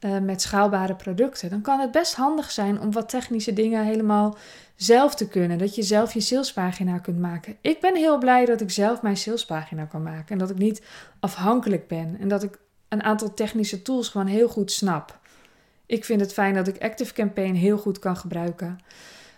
uh, 0.00 0.18
met 0.18 0.42
schaalbare 0.42 0.94
producten, 0.94 1.50
dan 1.50 1.60
kan 1.60 1.80
het 1.80 1.90
best 1.90 2.14
handig 2.14 2.50
zijn 2.50 2.80
om 2.80 2.92
wat 2.92 3.08
technische 3.08 3.52
dingen 3.52 3.84
helemaal 3.84 4.36
zelf 4.82 5.14
te 5.14 5.28
kunnen. 5.28 5.58
Dat 5.58 5.74
je 5.74 5.82
zelf 5.82 6.14
je 6.14 6.20
salespagina 6.20 6.98
kunt 6.98 7.18
maken. 7.18 7.56
Ik 7.60 7.80
ben 7.80 7.96
heel 7.96 8.18
blij 8.18 8.44
dat 8.44 8.60
ik 8.60 8.70
zelf 8.70 9.02
mijn 9.02 9.16
salespagina 9.16 9.84
kan 9.84 10.02
maken 10.02 10.28
en 10.28 10.38
dat 10.38 10.50
ik 10.50 10.58
niet 10.58 10.82
afhankelijk 11.20 11.88
ben 11.88 12.16
en 12.20 12.28
dat 12.28 12.42
ik 12.42 12.58
een 12.88 13.02
aantal 13.02 13.34
technische 13.34 13.82
tools 13.82 14.08
gewoon 14.08 14.26
heel 14.26 14.48
goed 14.48 14.72
snap. 14.72 15.18
Ik 15.86 16.04
vind 16.04 16.20
het 16.20 16.32
fijn 16.32 16.54
dat 16.54 16.68
ik 16.68 16.82
Active 16.82 17.12
Campaign 17.12 17.54
heel 17.54 17.78
goed 17.78 17.98
kan 17.98 18.16
gebruiken. 18.16 18.78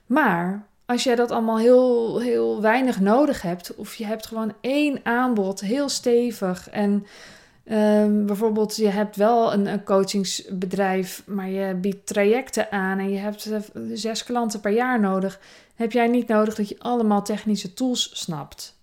Maar 0.07 0.67
als 0.87 1.05
jij 1.05 1.15
dat 1.15 1.31
allemaal 1.31 1.59
heel, 1.59 2.21
heel 2.21 2.61
weinig 2.61 3.01
nodig 3.01 3.43
hebt, 3.43 3.75
of 3.75 3.95
je 3.95 4.07
hebt 4.07 4.27
gewoon 4.27 4.55
één 4.61 5.01
aanbod 5.03 5.61
heel 5.61 5.89
stevig 5.89 6.71
en 6.71 7.07
Um, 7.71 8.27
bijvoorbeeld, 8.27 8.77
je 8.77 8.89
hebt 8.89 9.17
wel 9.17 9.53
een, 9.53 9.67
een, 9.67 9.85
coachingsbedrijf, 9.85 11.23
maar 11.27 11.49
je 11.49 11.75
biedt 11.75 12.07
trajecten 12.07 12.71
aan 12.71 12.99
en 12.99 13.11
je 13.11 13.19
hebt 13.19 13.47
uh, 13.47 13.59
zes 13.93 14.25
klanten 14.25 14.61
per 14.61 14.73
jaar 14.73 15.01
nodig. 15.01 15.41
Heb 15.75 15.93
jij 15.93 16.07
niet 16.07 16.29
nodig 16.29 16.55
dat 16.55 16.69
je 16.69 16.77
allemaal 16.79 17.23
technische 17.23 17.75
tools 17.75 18.11
snapt? 18.13 18.81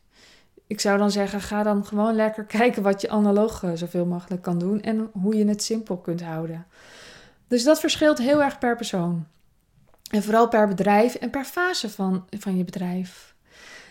ik 0.69 0.79
zou 0.79 0.97
dan 0.97 1.11
zeggen, 1.11 1.41
ga 1.41 1.63
dan 1.63 1.85
gewoon 1.85 2.15
lekker 2.15 2.43
kijken 2.57 2.83
wat 2.83 3.01
je 3.01 3.09
analoog 3.09 3.63
eh, 3.63 3.71
zoveel 3.73 4.05
mogelijk 4.05 4.41
kan 4.41 4.59
doen 4.59 4.81
en 4.81 5.09
hoe 5.21 5.35
je 5.35 5.47
het 5.47 5.63
simpel 5.63 5.97
kunt 5.97 6.21
houden. 6.21 6.65
Dus 7.47 7.63
dat 7.63 7.79
verschilt 7.79 8.17
heel 8.17 8.43
erg 8.43 8.57
per 8.57 8.75
persoon. 8.75 9.25
En 10.11 10.23
vooral 10.23 10.47
per 10.47 10.67
bedrijf 10.67 11.15
en 11.15 11.29
per 11.29 11.45
fase 11.45 11.89
van, 11.89 12.25
van 12.29 12.57
je 12.57 12.63
bedrijf. 12.63 13.35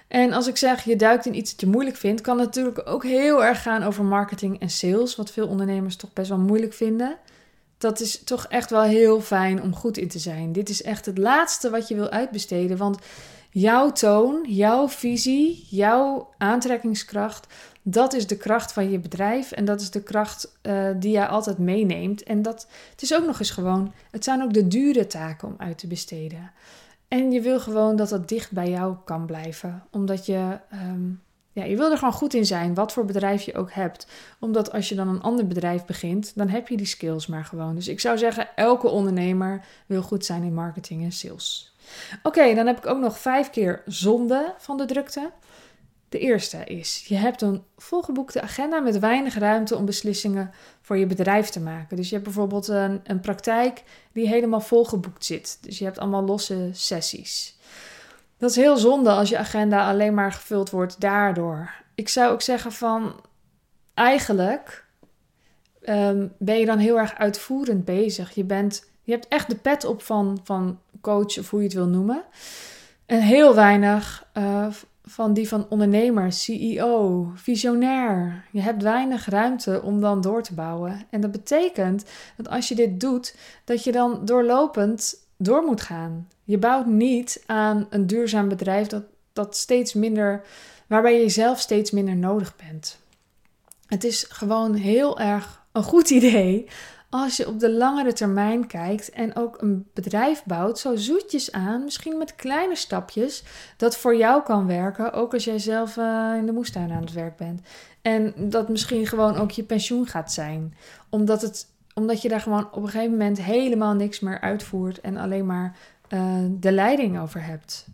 En 0.09 0.33
als 0.33 0.47
ik 0.47 0.57
zeg 0.57 0.85
je 0.85 0.97
duikt 0.97 1.27
in 1.27 1.35
iets 1.35 1.51
dat 1.51 1.61
je 1.61 1.67
moeilijk 1.67 1.97
vindt, 1.97 2.21
kan 2.21 2.39
het 2.39 2.47
natuurlijk 2.47 2.89
ook 2.89 3.05
heel 3.05 3.45
erg 3.45 3.63
gaan 3.63 3.83
over 3.83 4.05
marketing 4.05 4.61
en 4.61 4.71
sales, 4.71 5.17
wat 5.17 5.31
veel 5.31 5.49
ondernemers 5.49 5.97
toch 5.97 6.13
best 6.13 6.29
wel 6.29 6.39
moeilijk 6.39 6.73
vinden. 6.73 7.17
Dat 7.79 8.01
is 8.01 8.25
toch 8.25 8.47
echt 8.47 8.71
wel 8.71 8.83
heel 8.83 9.21
fijn 9.21 9.63
om 9.63 9.75
goed 9.75 9.97
in 9.97 10.09
te 10.09 10.19
zijn. 10.19 10.53
Dit 10.53 10.69
is 10.69 10.83
echt 10.83 11.07
het 11.07 11.19
laatste 11.19 11.71
wat 11.71 11.89
je 11.89 11.95
wil 11.95 12.09
uitbesteden, 12.09 12.77
want 12.77 12.99
jouw 13.51 13.93
toon, 13.93 14.45
jouw 14.49 14.89
visie, 14.89 15.67
jouw 15.71 16.35
aantrekkingskracht, 16.39 17.47
dat 17.83 18.15
is 18.15 18.27
de 18.27 18.37
kracht 18.37 18.73
van 18.73 18.91
je 18.91 18.99
bedrijf 18.99 19.53
en 19.53 19.65
dat 19.65 19.81
is 19.81 19.91
de 19.91 20.03
kracht 20.03 20.53
uh, 20.63 20.89
die 20.97 21.11
jij 21.11 21.27
altijd 21.27 21.59
meeneemt. 21.59 22.23
En 22.23 22.43
dat 22.43 22.67
het 22.91 23.03
is 23.03 23.15
ook 23.15 23.27
nog 23.27 23.39
eens 23.39 23.51
gewoon, 23.51 23.93
het 24.11 24.25
zijn 24.25 24.43
ook 24.43 24.53
de 24.53 24.69
dure 24.69 25.07
taken 25.07 25.49
om 25.49 25.55
uit 25.59 25.79
te 25.79 25.87
besteden. 25.87 26.51
En 27.09 27.33
je 27.33 27.41
wil 27.41 27.61
gewoon 27.61 27.97
dat 27.97 28.09
dat 28.09 28.29
dicht 28.29 28.53
bij 28.53 28.71
jou 28.71 28.97
kan 29.05 29.27
blijven. 29.27 29.83
Omdat 29.91 30.27
je, 30.27 30.59
um, 30.73 31.23
ja, 31.53 31.65
je 31.65 31.77
wil 31.77 31.91
er 31.91 31.99
gewoon 31.99 32.13
goed 32.15 32.35
in 32.35 32.47
zijn, 32.47 32.75
wat 32.75 32.93
voor 32.93 33.05
bedrijf 33.05 33.43
je 33.43 33.55
ook 33.55 33.73
hebt. 33.73 34.07
Omdat 34.41 34.73
als 34.73 34.89
je 34.89 34.95
dan 34.95 35.09
een 35.09 35.23
ander 35.23 35.47
bedrijf 35.47 35.85
begint, 35.85 36.33
dan 36.35 36.49
heb 36.49 36.69
je 36.69 36.77
die 36.77 36.87
skills 36.87 37.27
maar 37.27 37.45
gewoon. 37.45 37.75
Dus 37.75 37.89
ik 37.89 38.01
zou 38.01 38.19
zeggen, 38.19 38.49
elke 38.57 38.89
ondernemer 38.89 39.65
wil 39.87 40.03
goed 40.03 40.25
zijn 40.25 40.43
in 40.43 40.55
marketing 40.55 41.03
en 41.03 41.13
sales. 41.13 41.77
Oké, 42.23 42.55
dan 42.55 42.67
heb 42.67 42.79
ik 42.79 42.87
ook 42.87 43.01
nog 43.01 43.19
vijf 43.19 43.51
keer 43.51 43.83
zonde 43.87 44.55
van 44.59 44.77
de 44.77 44.85
drukte. 44.85 45.31
De 46.09 46.19
eerste 46.19 46.65
is, 46.65 47.05
je 47.07 47.15
hebt 47.15 47.43
een 47.43 47.63
volgeboekte 47.77 48.41
agenda 48.41 48.81
met 48.81 48.99
weinig 48.99 49.39
ruimte 49.39 49.77
om 49.77 49.85
beslissingen 49.85 50.51
voor 50.81 50.97
je 50.97 51.07
bedrijf 51.07 51.49
te 51.49 51.61
maken. 51.61 51.97
Dus 51.97 52.09
je 52.09 52.13
hebt 52.13 52.27
bijvoorbeeld 52.27 52.69
een, 52.69 53.01
een 53.05 53.21
praktijk 53.21 53.83
die 54.13 54.29
helemaal 54.29 54.61
volgeboekt 54.61 55.25
zit. 55.25 55.59
Dus 55.61 55.79
je 55.79 55.85
hebt 55.85 55.99
allemaal 55.99 56.25
losse 56.25 56.71
sessies. 56.73 57.57
Dat 58.39 58.51
is 58.51 58.57
heel 58.57 58.77
zonde 58.77 59.11
als 59.11 59.29
je 59.29 59.39
agenda 59.39 59.89
alleen 59.89 60.15
maar 60.15 60.33
gevuld 60.33 60.71
wordt 60.71 61.01
daardoor. 61.01 61.71
Ik 61.95 62.09
zou 62.09 62.33
ook 62.33 62.43
zeggen 62.43 62.73
van, 62.73 63.21
eigenlijk 63.95 64.85
ehm, 65.83 66.27
ben 66.39 66.59
je 66.59 66.67
dan 66.67 66.79
heel 66.79 66.99
erg 66.99 67.15
uitvoerend 67.15 67.85
bezig. 67.85 68.35
Je, 68.35 68.45
bent, 68.45 68.91
je 69.03 69.13
hebt 69.13 69.29
echt 69.29 69.49
de 69.49 69.57
pet 69.57 69.85
op 69.85 70.03
van, 70.03 70.41
van 70.45 70.81
coach 71.01 71.39
of 71.39 71.51
hoe 71.51 71.61
je 71.61 71.67
het 71.67 71.75
wil 71.75 71.87
noemen. 71.87 72.23
En 73.07 73.21
heel 73.21 73.55
weinig 73.55 74.27
uh, 74.35 74.67
van 75.09 75.33
die 75.33 75.49
van 75.49 75.67
ondernemer, 75.69 76.33
CEO, 76.33 77.31
visionair. 77.35 78.45
Je 78.51 78.61
hebt 78.61 78.83
weinig 78.83 79.27
ruimte 79.27 79.83
om 79.83 80.01
dan 80.01 80.21
door 80.21 80.43
te 80.43 80.55
bouwen. 80.55 81.07
En 81.11 81.21
dat 81.21 81.31
betekent 81.31 82.05
dat 82.37 82.49
als 82.49 82.69
je 82.69 82.75
dit 82.75 83.01
doet, 83.01 83.37
dat 83.65 83.85
je 83.85 83.93
dan 83.93 84.25
doorlopend 84.25 85.27
door 85.37 85.63
moet 85.63 85.81
gaan. 85.81 86.29
Je 86.45 86.59
bouwt 86.59 86.87
niet 86.87 87.43
aan 87.47 87.87
een 87.91 88.07
duurzaam 88.07 88.49
bedrijf 88.49 88.87
dat, 88.87 89.05
dat 89.33 89.57
steeds 89.57 89.95
minder, 89.95 90.45
waarbij 90.87 91.21
je 91.21 91.29
zelf 91.29 91.61
steeds 91.61 91.91
minder 91.91 92.17
nodig 92.17 92.57
bent. 92.57 92.99
Het 93.87 94.05
is 94.05 94.27
gewoon 94.29 94.75
heel 94.75 95.19
erg 95.19 95.63
een 95.73 95.83
goed 95.83 96.11
idee 96.19 96.67
als 97.11 97.37
je 97.37 97.49
op 97.49 97.61
de 97.61 97.73
langere 97.73 98.13
termijn 98.13 98.67
kijkt 98.67 99.11
en 99.11 99.37
ook 99.37 99.63
een 99.63 99.87
bedrijf 99.95 100.45
bouwt, 100.45 100.79
zo 100.79 100.97
zoetjes 100.97 101.53
aan, 101.53 101.85
misschien 101.85 102.19
met 102.19 102.35
kleine 102.35 102.77
stapjes, 102.77 103.45
dat 103.77 103.97
voor 103.97 104.17
jou 104.17 104.43
kan 104.43 104.67
werken, 104.67 105.13
ook 105.13 105.33
als 105.33 105.45
jij 105.45 105.59
zelf 105.59 105.97
uh, 105.97 106.33
in 106.37 106.47
de 106.47 106.53
moestuin 106.53 106.93
aan 106.93 107.01
het 107.01 107.13
werk 107.13 107.37
bent. 107.37 107.61
En 108.03 108.35
dat 108.37 108.69
misschien 108.69 109.07
gewoon 109.07 109.37
ook 109.37 109.51
je 109.51 109.63
pensioen 109.63 110.07
gaat 110.07 110.33
zijn, 110.33 110.75
omdat, 111.09 111.43
het, 111.43 111.67
omdat 111.95 112.23
je 112.23 112.29
daar 112.29 112.41
gewoon 112.41 112.69
op 112.73 112.83
een 112.83 112.89
gegeven 112.89 113.11
moment 113.11 113.43
helemaal 113.43 113.95
niks 113.95 114.21
meer 114.21 114.41
uitvoert 114.41 115.01
en 115.01 115.17
alleen 115.17 115.47
maar 115.47 115.77
uh, 116.09 116.35
de 116.51 116.73
leiding 116.73 117.21
over 117.21 117.45
hebt. 117.45 117.87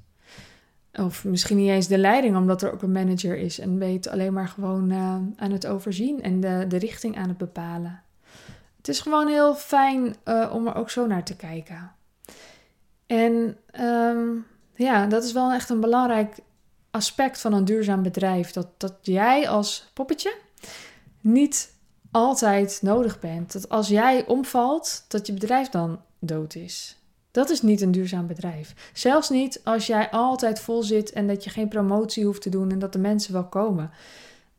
Of 0.93 1.25
misschien 1.25 1.57
niet 1.57 1.71
eens 1.71 1.89
de 1.89 1.99
leiding, 1.99 2.37
omdat 2.37 2.63
er 2.63 2.73
ook 2.73 2.83
een 2.83 2.93
manager 2.93 3.37
is 3.37 3.59
en 3.59 3.79
weet 3.79 4.09
alleen 4.09 4.33
maar 4.33 4.49
gewoon 4.49 4.91
uh, 4.91 5.17
aan 5.37 5.51
het 5.51 5.67
overzien 5.67 6.23
en 6.23 6.41
de, 6.41 6.65
de 6.69 6.77
richting 6.77 7.17
aan 7.17 7.29
het 7.29 7.39
bepalen. 7.39 8.03
Het 8.85 8.95
is 8.95 9.01
gewoon 9.01 9.29
heel 9.29 9.55
fijn 9.55 10.17
uh, 10.25 10.51
om 10.55 10.67
er 10.67 10.75
ook 10.75 10.91
zo 10.91 11.07
naar 11.07 11.25
te 11.25 11.37
kijken. 11.37 11.93
En 13.07 13.59
um, 13.81 14.47
ja, 14.75 15.07
dat 15.07 15.25
is 15.25 15.33
wel 15.33 15.53
echt 15.53 15.69
een 15.69 15.81
belangrijk 15.81 16.37
aspect 16.91 17.41
van 17.41 17.53
een 17.53 17.65
duurzaam 17.65 18.03
bedrijf. 18.03 18.51
Dat, 18.51 18.67
dat 18.77 18.95
jij 19.03 19.49
als 19.49 19.91
poppetje 19.95 20.35
niet 21.21 21.75
altijd 22.11 22.79
nodig 22.83 23.21
bent. 23.21 23.53
Dat 23.53 23.69
als 23.69 23.89
jij 23.89 24.27
omvalt, 24.27 25.05
dat 25.09 25.27
je 25.27 25.33
bedrijf 25.33 25.69
dan 25.69 26.01
dood 26.19 26.55
is. 26.55 26.99
Dat 27.31 27.51
is 27.51 27.63
niet 27.63 27.81
een 27.81 27.93
duurzaam 27.93 28.27
bedrijf. 28.27 28.91
Zelfs 28.93 29.29
niet 29.29 29.61
als 29.63 29.87
jij 29.87 30.11
altijd 30.11 30.61
vol 30.61 30.83
zit 30.83 31.13
en 31.13 31.27
dat 31.27 31.45
je 31.45 31.51
geen 31.51 31.69
promotie 31.69 32.25
hoeft 32.25 32.43
te 32.43 32.51
doen 32.51 32.71
en 32.71 32.79
dat 32.79 32.93
de 32.93 32.99
mensen 32.99 33.33
wel 33.33 33.49
komen. 33.49 33.91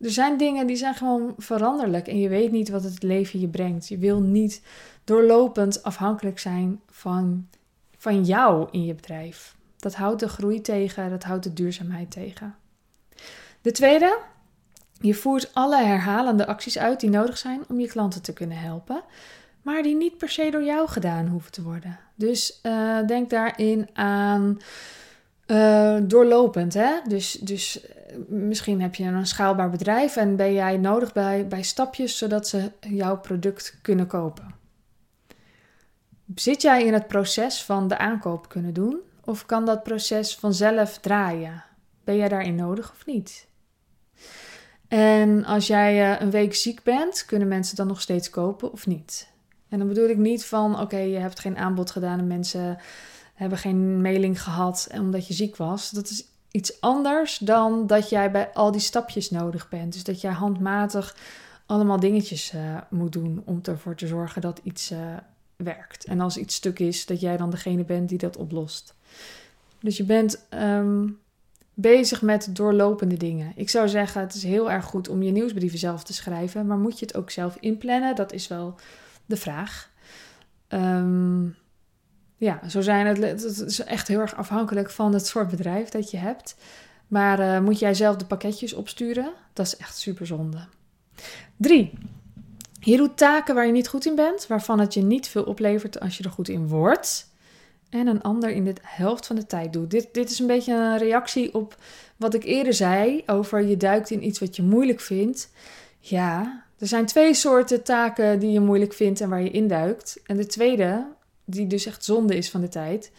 Er 0.06 0.12
zijn 0.12 0.38
dingen 0.38 0.68
die 0.68 0.76
zijn 0.76 0.96
gewoon 0.96 1.34
veranderlijk 1.38 2.08
en 2.08 2.20
je 2.20 2.30
weet 2.30 2.52
niet 2.52 2.70
wat 2.70 2.84
het 2.84 3.04
leven 3.04 3.40
je 3.40 3.48
brengt. 3.48 3.88
Je 3.88 3.98
wil 3.98 4.22
niet 4.22 4.62
doorlopend 5.04 5.84
afhankelijk 5.84 6.40
zijn 6.40 6.82
van, 6.90 7.48
van 7.98 8.24
jou 8.24 8.68
in 8.72 8.86
je 8.86 8.94
bedrijf. 8.94 9.56
Dat 9.78 9.96
houdt 9.96 10.20
de 10.20 10.30
groei 10.30 10.62
tegen, 10.62 11.10
dat 11.10 11.24
houdt 11.24 11.44
de 11.44 11.54
duurzaamheid 11.54 12.12
tegen. 12.12 12.56
De 13.62 13.72
tweede, 13.72 14.20
je 15.00 15.14
voert 15.14 15.54
alle 15.54 15.84
herhalende 15.84 16.48
acties 16.48 16.78
uit 16.78 17.00
die 17.00 17.10
nodig 17.10 17.38
zijn 17.38 17.64
om 17.68 17.80
je 17.80 17.88
klanten 17.88 18.22
te 18.22 18.34
kunnen 18.34 18.58
helpen, 18.58 19.04
maar 19.62 19.84
die 19.84 19.96
niet 19.96 20.18
per 20.18 20.30
se 20.30 20.52
door 20.52 20.64
jou 20.64 20.88
gedaan 20.88 21.28
hoeven 21.28 21.52
te 21.52 21.64
worden. 21.64 22.00
Dus 22.16 22.60
uh, 22.64 23.08
denk 23.08 23.30
daarin 23.30 23.90
aan 23.94 24.58
uh, 25.48 25.98
doorlopend. 26.04 26.74
Hè? 26.74 26.92
Dus, 27.08 27.32
dus 27.32 27.86
misschien 28.28 28.82
heb 28.82 28.96
je 28.96 29.04
een 29.04 29.28
schaalbaar 29.28 29.70
bedrijf 29.70 30.16
en 30.16 30.36
ben 30.36 30.54
jij 30.54 30.78
nodig 30.78 31.14
bij, 31.14 31.48
bij 31.48 31.64
stapjes 31.64 32.18
zodat 32.18 32.48
ze 32.48 32.72
jouw 32.80 33.18
product 33.18 33.80
kunnen 33.82 34.08
kopen. 34.08 34.56
Zit 36.36 36.62
jij 36.62 36.86
in 36.86 36.94
het 36.94 37.08
proces 37.08 37.64
van 37.64 37.88
de 37.88 37.98
aankoop 37.98 38.50
kunnen 38.50 38.74
doen? 38.74 39.00
Of 39.24 39.46
kan 39.46 39.66
dat 39.66 39.84
proces 39.84 40.36
vanzelf 40.36 40.98
draaien? 40.98 41.64
Ben 42.04 42.18
jij 42.18 42.30
daarin 42.30 42.56
nodig 42.56 42.92
of 42.92 43.06
niet? 43.06 43.48
En 44.88 45.46
als 45.46 45.68
jij 45.68 46.14
eh, 46.14 46.22
een 46.22 46.32
week 46.32 46.56
ziek 46.56 46.84
bent, 46.84 47.26
kunnen 47.26 47.48
mensen 47.48 47.76
dan 47.76 47.88
nog 47.88 48.02
steeds 48.02 48.30
kopen 48.30 48.72
of 48.72 48.88
niet? 48.88 49.28
En 49.70 49.78
dan 49.78 49.88
bedoel 49.88 50.10
ik 50.10 50.18
niet 50.18 50.46
van, 50.46 50.80
oké, 50.80 50.98
je 50.98 51.18
hebt 51.18 51.40
geen 51.40 51.58
aanbod 51.58 51.92
gedaan 51.92 52.20
en 52.20 52.28
mensen 52.28 52.78
hebben 53.36 53.58
geen 53.58 54.02
mailing 54.02 54.44
gehad 54.44 54.88
omdat 54.94 55.28
je 55.28 55.34
ziek 55.34 55.56
was. 55.56 55.90
Dat 55.90 56.10
is 56.10 56.26
iets 56.52 56.82
anders 56.82 57.38
dan 57.38 57.88
dat 57.88 58.10
jij 58.10 58.32
bij 58.32 58.54
al 58.54 58.72
die 58.72 58.82
stapjes 58.82 59.30
nodig 59.30 59.70
bent. 59.70 59.94
Dus 59.94 60.04
dat 60.04 60.22
jij 60.22 60.32
handmatig 60.32 61.16
allemaal 61.66 62.00
dingetjes 62.00 62.54
uh, 62.54 62.78
moet 62.90 63.12
doen 63.12 63.42
om 63.46 63.60
ervoor 63.64 63.96
te 63.96 64.08
zorgen 64.08 64.42
dat 64.42 64.60
iets 64.64 64.92
uh, 64.92 65.00
werkt. 65.56 66.06
En 66.06 66.20
als 66.20 66.38
iets 66.38 66.56
stuk 66.56 66.80
is, 66.80 67.06
dat 67.06 67.20
jij 67.20 67.38
dan 67.38 67.50
degene 67.50 67.84
bent 67.84 68.10
die 68.10 68.18
dat 68.18 68.38
oplost. 68.38 68.96
Dus 69.80 69.98
je 69.98 70.04
bent 70.04 70.46
um, 70.50 71.20
bezig 71.74 72.22
met 72.22 72.56
doorlopende 72.56 73.18
dingen. 73.18 73.54
Ik 73.56 73.70
zou 73.70 73.90
zeggen, 73.90 74.22
het 74.22 74.34
is 74.34 74.44
heel 74.44 74.72
erg 74.72 74.86
goed 74.86 75.10
om 75.10 75.24
je 75.24 75.32
nieuwsbrieven 75.32 75.80
zelf 75.80 76.04
te 76.04 76.14
schrijven, 76.14 76.68
maar 76.68 76.78
moet 76.78 77.00
je 77.00 77.06
het 77.06 77.16
ook 77.16 77.30
zelf 77.30 77.58
inplannen? 77.60 78.16
Dat 78.16 78.34
is 78.34 78.48
wel 78.48 78.76
de 79.26 79.38
vraag. 79.38 79.90
Um, 80.70 81.56
ja, 82.46 82.70
zo 82.70 82.82
zijn 82.82 83.06
het. 83.06 83.18
Het 83.18 83.62
is 83.62 83.80
echt 83.80 84.08
heel 84.08 84.20
erg 84.20 84.36
afhankelijk 84.36 84.90
van 84.90 85.14
het 85.14 85.28
soort 85.28 85.50
bedrijf 85.50 85.90
dat 85.90 86.12
je 86.12 86.18
hebt. 86.18 86.56
Maar 87.08 87.40
uh, 87.40 87.60
moet 87.60 87.80
jij 87.80 87.94
zelf 87.94 88.16
de 88.16 88.26
pakketjes 88.26 88.74
opsturen? 88.74 89.34
Dat 89.54 89.66
is 89.66 89.78
echt 89.78 89.98
super 89.98 90.26
zonde. 90.26 90.58
Drie. 91.56 91.94
Je 92.80 92.98
doet 92.98 93.18
taken 93.18 93.56
waar 93.56 93.66
je 93.66 93.72
niet 93.72 93.88
goed 93.88 94.06
in 94.06 94.16
bent, 94.16 94.48
waarvan 94.48 94.80
het 94.80 94.94
je 94.94 95.02
niet 95.02 95.28
veel 95.28 95.44
oplevert 95.44 96.00
als 96.00 96.18
je 96.18 96.24
er 96.24 96.30
goed 96.30 96.50
in 96.50 96.68
wordt. 96.68 97.34
En 97.90 98.08
een 98.08 98.22
ander 98.22 98.50
in 98.50 98.64
de 98.64 98.76
helft 98.82 99.26
van 99.26 99.36
de 99.36 99.46
tijd 99.46 99.74
doet. 99.74 99.92
Dit, 99.92 100.08
dit 100.12 100.30
is 100.30 100.40
een 100.40 100.48
beetje 100.48 100.74
een 100.74 100.98
reactie 100.98 101.54
op 101.54 101.78
wat 102.18 102.34
ik 102.34 102.44
eerder 102.44 102.74
zei 102.74 103.24
over 103.26 103.62
je 103.62 103.78
duikt 103.78 104.10
in 104.10 104.26
iets 104.26 104.40
wat 104.40 104.56
je 104.56 104.64
moeilijk 104.64 105.00
vindt. 105.00 105.52
Ja, 106.00 106.64
er 106.80 106.88
zijn 106.88 107.06
twee 107.06 107.34
soorten 107.34 107.84
taken 107.84 108.40
die 108.40 108.52
je 108.52 108.60
moeilijk 108.60 108.94
vindt 108.94 109.22
en 109.22 109.30
waar 109.30 109.42
je 109.42 109.52
induikt. 109.52 110.20
En 110.26 110.38
de 110.38 110.46
tweede, 110.46 111.06
die 111.46 111.68
dus 111.68 111.86
echt 111.86 112.04
zonde 112.04 112.38
is 112.38 112.50
van 112.50 112.62
de 112.62 112.68
tijd. 112.68 113.12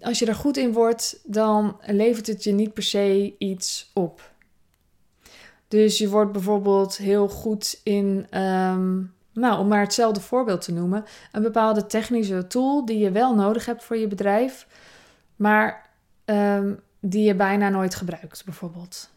Als 0.00 0.18
je 0.18 0.26
er 0.26 0.34
goed 0.34 0.56
in 0.56 0.72
wordt, 0.72 1.20
dan 1.24 1.80
levert 1.86 2.26
het 2.26 2.44
je 2.44 2.52
niet 2.52 2.74
per 2.74 2.82
se 2.82 3.34
iets 3.38 3.90
op. 3.94 4.32
Dus 5.68 5.98
je 5.98 6.08
wordt 6.08 6.32
bijvoorbeeld 6.32 6.96
heel 6.96 7.28
goed 7.28 7.80
in, 7.82 8.26
um, 8.40 9.14
nou, 9.32 9.58
om 9.58 9.68
maar 9.68 9.80
hetzelfde 9.80 10.20
voorbeeld 10.20 10.60
te 10.60 10.72
noemen, 10.72 11.04
een 11.32 11.42
bepaalde 11.42 11.86
technische 11.86 12.46
tool 12.46 12.84
die 12.84 12.98
je 12.98 13.10
wel 13.10 13.34
nodig 13.34 13.66
hebt 13.66 13.84
voor 13.84 13.96
je 13.96 14.06
bedrijf, 14.06 14.66
maar 15.36 15.90
um, 16.24 16.80
die 17.00 17.24
je 17.24 17.34
bijna 17.34 17.68
nooit 17.68 17.94
gebruikt, 17.94 18.44
bijvoorbeeld. 18.44 19.10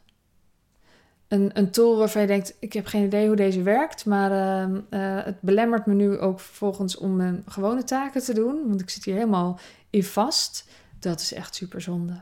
Een, 1.31 1.49
een 1.53 1.71
tool 1.71 1.97
waarvan 1.97 2.21
je 2.21 2.27
denkt: 2.27 2.53
ik 2.59 2.73
heb 2.73 2.85
geen 2.85 3.05
idee 3.05 3.27
hoe 3.27 3.35
deze 3.35 3.61
werkt, 3.61 4.05
maar 4.05 4.31
ehm, 4.31 4.79
eh, 4.89 5.25
het 5.25 5.41
belemmert 5.41 5.85
me 5.85 5.93
nu 5.93 6.17
ook 6.19 6.39
vervolgens 6.39 6.97
om 6.97 7.15
mijn 7.15 7.43
gewone 7.47 7.83
taken 7.83 8.23
te 8.23 8.33
doen, 8.33 8.67
want 8.67 8.81
ik 8.81 8.89
zit 8.89 9.03
hier 9.03 9.13
helemaal 9.13 9.59
in 9.89 10.03
vast. 10.03 10.67
Dat 10.99 11.19
is 11.19 11.33
echt 11.33 11.55
super 11.55 11.81
zonde. 11.81 12.21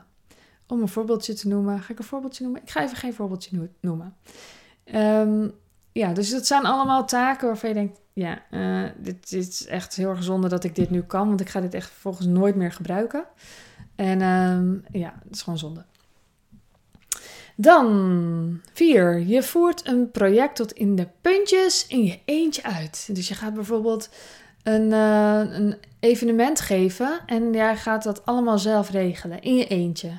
Om 0.66 0.80
een 0.80 0.88
voorbeeldje 0.88 1.34
te 1.34 1.48
noemen, 1.48 1.80
ga 1.80 1.92
ik 1.92 1.98
een 1.98 2.04
voorbeeldje 2.04 2.42
noemen? 2.42 2.62
Ik 2.62 2.70
ga 2.70 2.82
even 2.82 2.96
geen 2.96 3.14
voorbeeldje 3.14 3.68
noemen. 3.80 4.16
Ehm, 4.84 5.48
ja, 5.92 6.12
dus 6.12 6.30
dat 6.30 6.46
zijn 6.46 6.64
allemaal 6.64 7.06
taken 7.06 7.46
waarvan 7.46 7.68
je 7.68 7.74
denkt: 7.74 8.00
ja, 8.12 8.42
uh, 8.50 8.90
dit, 8.98 9.32
is 9.32 9.66
echt 9.66 9.96
heel 9.96 10.08
erg 10.10 10.22
zonde 10.22 10.48
dat 10.48 10.64
ik 10.64 10.74
dit 10.74 10.90
nu 10.90 11.02
kan, 11.02 11.28
want 11.28 11.40
ik 11.40 11.48
ga 11.48 11.60
dit 11.60 11.74
echt 11.74 11.90
vervolgens 11.90 12.26
nooit 12.26 12.54
meer 12.54 12.72
gebruiken. 12.72 13.24
En 13.94 14.22
um, 14.22 14.84
ja, 14.90 15.14
het 15.24 15.34
is 15.34 15.42
gewoon 15.42 15.58
zonde. 15.58 15.84
Dan 17.60 18.60
vier, 18.72 19.18
je 19.18 19.42
voert 19.42 19.86
een 19.86 20.10
project 20.10 20.56
tot 20.56 20.72
in 20.72 20.96
de 20.96 21.08
puntjes 21.20 21.86
in 21.86 22.04
je 22.04 22.18
eentje 22.24 22.62
uit. 22.62 23.08
Dus 23.12 23.28
je 23.28 23.34
gaat 23.34 23.54
bijvoorbeeld 23.54 24.08
een, 24.62 24.90
uh, 24.90 25.38
een 25.38 25.76
evenement 26.00 26.60
geven 26.60 27.20
en 27.26 27.52
jij 27.52 27.76
gaat 27.76 28.02
dat 28.02 28.26
allemaal 28.26 28.58
zelf 28.58 28.90
regelen 28.90 29.40
in 29.42 29.56
je 29.56 29.66
eentje. 29.66 30.10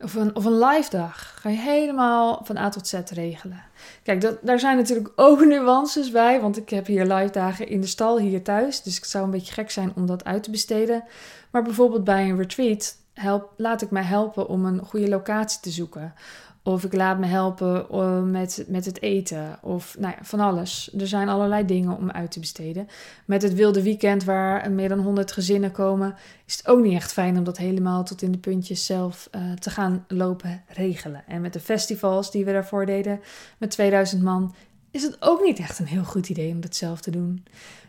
Of 0.00 0.14
een, 0.14 0.36
of 0.36 0.44
een 0.44 0.58
live 0.58 0.90
dag. 0.90 1.40
Ga 1.40 1.48
je 1.48 1.56
helemaal 1.56 2.40
van 2.44 2.56
A 2.56 2.68
tot 2.68 2.88
Z 2.88 2.92
regelen. 2.92 3.62
Kijk, 4.02 4.38
daar 4.42 4.60
zijn 4.60 4.76
natuurlijk 4.76 5.12
ook 5.26 5.44
nuances 5.44 6.10
bij. 6.10 6.40
Want 6.40 6.56
ik 6.56 6.68
heb 6.68 6.86
hier 6.86 7.06
live 7.06 7.32
dagen 7.32 7.68
in 7.68 7.80
de 7.80 7.86
stal 7.86 8.18
hier 8.18 8.42
thuis. 8.42 8.82
Dus 8.82 8.96
het 8.96 9.08
zou 9.08 9.24
een 9.24 9.30
beetje 9.30 9.52
gek 9.52 9.70
zijn 9.70 9.92
om 9.94 10.06
dat 10.06 10.24
uit 10.24 10.42
te 10.42 10.50
besteden. 10.50 11.04
Maar 11.50 11.62
bijvoorbeeld 11.62 12.04
bij 12.04 12.30
een 12.30 12.36
retreat 12.36 13.00
help, 13.14 13.52
laat 13.56 13.82
ik 13.82 13.90
mij 13.90 14.02
helpen 14.02 14.48
om 14.48 14.64
een 14.64 14.80
goede 14.84 15.08
locatie 15.08 15.60
te 15.60 15.70
zoeken. 15.70 16.14
Of 16.64 16.84
ik 16.84 16.92
laat 16.92 17.18
me 17.18 17.26
helpen 17.26 17.88
eh, 17.90 18.22
met, 18.22 18.64
met 18.68 18.84
het 18.84 19.02
eten. 19.02 19.58
Of 19.62 19.96
nou 19.98 20.14
ja, 20.16 20.24
van 20.24 20.40
alles. 20.40 20.90
Er 20.98 21.06
zijn 21.06 21.28
allerlei 21.28 21.64
dingen 21.66 21.96
om 21.96 22.10
uit 22.10 22.30
te 22.30 22.40
besteden. 22.40 22.88
Met 23.24 23.42
het 23.42 23.54
wilde 23.54 23.82
weekend 23.82 24.24
waar 24.24 24.70
meer 24.70 24.88
dan 24.88 24.98
100 24.98 25.32
gezinnen 25.32 25.72
komen, 25.72 26.14
is 26.46 26.56
het 26.56 26.68
ook 26.68 26.82
niet 26.82 26.94
echt 26.94 27.12
fijn 27.12 27.38
om 27.38 27.44
dat 27.44 27.56
helemaal 27.56 28.04
tot 28.04 28.22
in 28.22 28.32
de 28.32 28.38
puntjes 28.38 28.86
zelf 28.86 29.28
uh, 29.32 29.52
te 29.52 29.70
gaan 29.70 30.04
lopen 30.08 30.62
regelen. 30.68 31.24
En 31.26 31.40
met 31.40 31.52
de 31.52 31.60
festivals 31.60 32.30
die 32.30 32.44
we 32.44 32.52
daarvoor 32.52 32.86
deden, 32.86 33.20
met 33.58 33.70
2000 33.70 34.22
man, 34.22 34.54
is 34.90 35.02
het 35.02 35.16
ook 35.20 35.42
niet 35.42 35.58
echt 35.58 35.78
een 35.78 35.86
heel 35.86 36.04
goed 36.04 36.28
idee 36.28 36.52
om 36.52 36.60
dat 36.60 36.76
zelf 36.76 37.00
te 37.00 37.10
doen. 37.10 37.44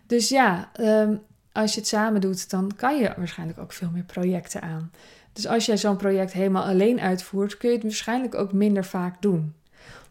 Dus 0.07 0.29
ja, 0.29 0.71
um, 0.79 1.21
als 1.53 1.73
je 1.73 1.79
het 1.79 1.89
samen 1.89 2.21
doet, 2.21 2.49
dan 2.49 2.71
kan 2.75 2.97
je 2.99 3.13
waarschijnlijk 3.17 3.59
ook 3.59 3.71
veel 3.71 3.89
meer 3.93 4.03
projecten 4.03 4.61
aan. 4.61 4.91
Dus 5.33 5.47
als 5.47 5.65
jij 5.65 5.77
zo'n 5.77 5.97
project 5.97 6.33
helemaal 6.33 6.63
alleen 6.63 6.99
uitvoert, 6.99 7.57
kun 7.57 7.69
je 7.69 7.75
het 7.75 7.83
waarschijnlijk 7.83 8.35
ook 8.35 8.53
minder 8.53 8.85
vaak 8.85 9.21
doen. 9.21 9.53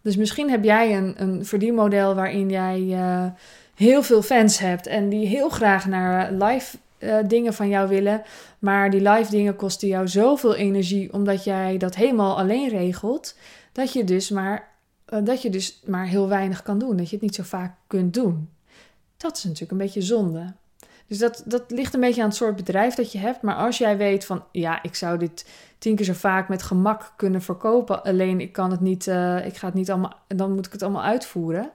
Dus 0.00 0.16
misschien 0.16 0.50
heb 0.50 0.64
jij 0.64 0.96
een, 0.96 1.22
een 1.22 1.46
verdienmodel 1.46 2.14
waarin 2.14 2.50
jij 2.50 2.80
uh, 2.80 3.26
heel 3.74 4.02
veel 4.02 4.22
fans 4.22 4.58
hebt 4.58 4.86
en 4.86 5.08
die 5.08 5.26
heel 5.26 5.48
graag 5.48 5.86
naar 5.86 6.32
live 6.32 6.76
uh, 6.98 7.16
dingen 7.26 7.54
van 7.54 7.68
jou 7.68 7.88
willen. 7.88 8.22
Maar 8.58 8.90
die 8.90 9.10
live 9.10 9.30
dingen 9.30 9.56
kosten 9.56 9.88
jou 9.88 10.08
zoveel 10.08 10.54
energie 10.54 11.12
omdat 11.12 11.44
jij 11.44 11.76
dat 11.76 11.94
helemaal 11.94 12.38
alleen 12.38 12.68
regelt, 12.68 13.36
dat 13.72 13.92
je 13.92 14.04
dus 14.04 14.30
maar, 14.30 14.68
dat 15.04 15.42
je 15.42 15.50
dus 15.50 15.82
maar 15.86 16.06
heel 16.06 16.28
weinig 16.28 16.62
kan 16.62 16.78
doen. 16.78 16.96
Dat 16.96 17.08
je 17.08 17.14
het 17.14 17.24
niet 17.24 17.34
zo 17.34 17.42
vaak 17.42 17.74
kunt 17.86 18.14
doen. 18.14 18.48
Dat 19.16 19.36
is 19.36 19.44
natuurlijk 19.44 19.72
een 19.72 19.78
beetje 19.78 20.02
zonde. 20.02 20.54
Dus 21.06 21.18
dat, 21.18 21.42
dat 21.46 21.62
ligt 21.68 21.94
een 21.94 22.00
beetje 22.00 22.22
aan 22.22 22.28
het 22.28 22.36
soort 22.36 22.56
bedrijf 22.56 22.94
dat 22.94 23.12
je 23.12 23.18
hebt. 23.18 23.42
Maar 23.42 23.54
als 23.54 23.78
jij 23.78 23.96
weet 23.96 24.24
van, 24.24 24.44
ja, 24.52 24.82
ik 24.82 24.94
zou 24.94 25.18
dit 25.18 25.46
tien 25.78 25.96
keer 25.96 26.04
zo 26.04 26.12
vaak 26.12 26.48
met 26.48 26.62
gemak 26.62 27.12
kunnen 27.16 27.42
verkopen. 27.42 28.02
Alleen 28.04 28.40
ik 28.40 28.52
kan 28.52 28.70
het 28.70 28.80
niet, 28.80 29.06
uh, 29.06 29.46
ik 29.46 29.56
ga 29.56 29.66
het 29.66 29.74
niet 29.74 29.90
allemaal, 29.90 30.14
dan 30.28 30.54
moet 30.54 30.66
ik 30.66 30.72
het 30.72 30.82
allemaal 30.82 31.02
uitvoeren. 31.02 31.70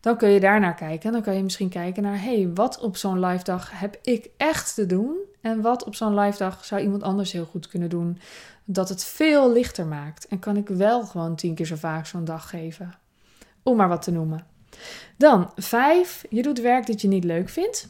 Dan 0.00 0.16
kun 0.16 0.28
je 0.28 0.40
daar 0.40 0.60
naar 0.60 0.74
kijken. 0.74 1.12
Dan 1.12 1.22
kan 1.22 1.34
je 1.34 1.42
misschien 1.42 1.68
kijken 1.68 2.02
naar, 2.02 2.22
hey, 2.22 2.50
wat 2.54 2.80
op 2.80 2.96
zo'n 2.96 3.20
live 3.24 3.44
dag 3.44 3.70
heb 3.80 3.98
ik 4.02 4.30
echt 4.36 4.74
te 4.74 4.86
doen? 4.86 5.16
En 5.40 5.60
wat 5.60 5.84
op 5.84 5.94
zo'n 5.94 6.18
live 6.18 6.38
dag 6.38 6.64
zou 6.64 6.80
iemand 6.82 7.02
anders 7.02 7.32
heel 7.32 7.44
goed 7.44 7.68
kunnen 7.68 7.88
doen? 7.88 8.18
Dat 8.64 8.88
het 8.88 9.04
veel 9.04 9.52
lichter 9.52 9.86
maakt. 9.86 10.26
En 10.26 10.38
kan 10.38 10.56
ik 10.56 10.68
wel 10.68 11.02
gewoon 11.02 11.36
tien 11.36 11.54
keer 11.54 11.66
zo 11.66 11.76
vaak 11.76 12.06
zo'n 12.06 12.24
dag 12.24 12.48
geven. 12.48 12.94
Om 13.62 13.76
maar 13.76 13.88
wat 13.88 14.02
te 14.02 14.10
noemen. 14.10 14.46
Dan 15.16 15.50
vijf, 15.56 16.24
je 16.30 16.42
doet 16.42 16.60
werk 16.60 16.86
dat 16.86 17.00
je 17.00 17.08
niet 17.08 17.24
leuk 17.24 17.48
vindt. 17.48 17.88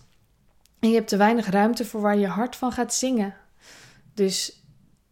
En 0.84 0.90
je 0.90 0.96
hebt 0.96 1.08
te 1.08 1.16
weinig 1.16 1.46
ruimte 1.46 1.84
voor 1.84 2.00
waar 2.00 2.16
je 2.16 2.26
hart 2.26 2.56
van 2.56 2.72
gaat 2.72 2.94
zingen. 2.94 3.34
Dus 4.14 4.64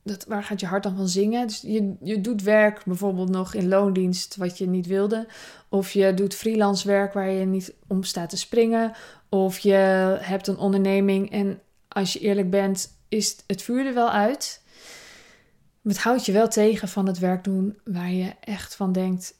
dat, 0.03 0.25
waar 0.25 0.45
gaat 0.45 0.61
je 0.61 0.67
hart 0.67 0.83
dan 0.83 0.97
van 0.97 1.09
zingen? 1.09 1.47
Dus 1.47 1.61
je, 1.61 1.95
je 2.03 2.21
doet 2.21 2.43
werk 2.43 2.85
bijvoorbeeld 2.85 3.29
nog 3.29 3.55
in 3.55 3.69
loondienst 3.69 4.37
wat 4.37 4.59
je 4.59 4.67
niet 4.67 4.87
wilde. 4.87 5.27
Of 5.69 5.93
je 5.93 6.15
doet 6.15 6.35
freelance 6.35 6.87
werk 6.87 7.13
waar 7.13 7.31
je 7.31 7.45
niet 7.45 7.75
om 7.87 8.03
staat 8.03 8.31
te 8.31 8.37
springen. 8.37 8.93
Of 9.29 9.59
je 9.59 9.73
hebt 10.21 10.47
een 10.47 10.57
onderneming 10.57 11.31
en 11.31 11.61
als 11.89 12.13
je 12.13 12.19
eerlijk 12.19 12.51
bent, 12.51 12.99
is 13.09 13.37
het 13.47 13.63
vuur 13.63 13.87
er 13.87 13.95
wel 13.95 14.11
uit. 14.11 14.63
Het 15.83 15.99
houdt 15.99 16.27
je 16.27 16.33
wel 16.33 16.49
tegen 16.49 16.89
van 16.89 17.07
het 17.07 17.19
werk 17.19 17.45
doen 17.45 17.79
waar 17.85 18.13
je 18.13 18.35
echt 18.41 18.77
van 18.77 18.93
denkt: 18.93 19.35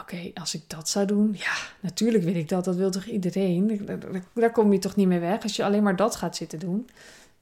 Oké, 0.00 0.30
als 0.34 0.54
ik 0.54 0.62
dat 0.66 0.88
zou 0.88 1.06
doen, 1.06 1.34
ja, 1.38 1.54
natuurlijk 1.80 2.24
wil 2.24 2.34
ik 2.34 2.48
dat. 2.48 2.64
Dat 2.64 2.76
wil 2.76 2.90
toch 2.90 3.04
iedereen? 3.04 3.88
Daar, 4.34 4.52
kom 4.52 4.72
je 4.72 4.78
toch 4.78 4.96
niet 4.96 5.08
mee 5.08 5.18
weg 5.18 5.42
als 5.42 5.56
je 5.56 5.64
alleen 5.64 5.82
maar 5.82 5.96
dat 5.96 6.16
gaat 6.16 6.36
zitten 6.36 6.58
doen. 6.58 6.88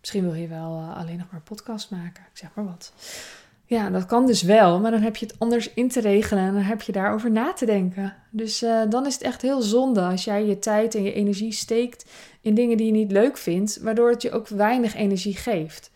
Misschien 0.00 0.22
wil 0.22 0.34
je 0.34 0.48
wel 0.48 0.78
uh, 0.80 0.96
alleen 0.96 1.18
nog 1.18 1.26
maar 1.30 1.40
podcast 1.40 1.90
maken. 1.90 2.22
Ik 2.32 2.38
zeg 2.38 2.50
maar 2.54 2.64
wat. 2.64 2.92
Ja, 3.68 3.90
dat 3.90 4.06
kan 4.06 4.26
dus 4.26 4.42
wel, 4.42 4.80
maar 4.80 4.90
dan 4.90 5.00
heb 5.00 5.16
je 5.16 5.26
het 5.26 5.38
anders 5.38 5.74
in 5.74 5.88
te 5.88 6.00
regelen 6.00 6.44
en 6.44 6.52
dan 6.52 6.62
heb 6.62 6.82
je 6.82 6.92
daarover 6.92 7.30
na 7.30 7.52
te 7.52 7.66
denken. 7.66 8.14
Dus 8.30 8.62
uh, 8.62 8.82
dan 8.88 9.06
is 9.06 9.14
het 9.14 9.22
echt 9.22 9.42
heel 9.42 9.62
zonde 9.62 10.00
als 10.00 10.24
jij 10.24 10.46
je 10.46 10.58
tijd 10.58 10.94
en 10.94 11.02
je 11.02 11.12
energie 11.12 11.52
steekt 11.52 12.10
in 12.40 12.54
dingen 12.54 12.76
die 12.76 12.86
je 12.86 12.92
niet 12.92 13.12
leuk 13.12 13.36
vindt, 13.36 13.78
waardoor 13.80 14.10
het 14.10 14.22
je 14.22 14.30
ook 14.30 14.48
weinig 14.48 14.94
energie 14.94 15.36
geeft. 15.36 15.90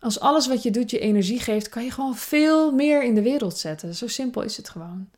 Als 0.00 0.20
alles 0.20 0.46
wat 0.48 0.62
je 0.62 0.70
doet 0.70 0.90
je 0.90 0.98
energie 0.98 1.40
geeft, 1.40 1.68
kan 1.68 1.84
je 1.84 1.90
gewoon 1.90 2.16
veel 2.16 2.72
meer 2.72 3.02
in 3.02 3.14
de 3.14 3.22
wereld 3.22 3.58
zetten. 3.58 3.94
Zo 3.94 4.06
simpel 4.08 4.42
is 4.42 4.56
het 4.56 4.68
gewoon. 4.68 5.08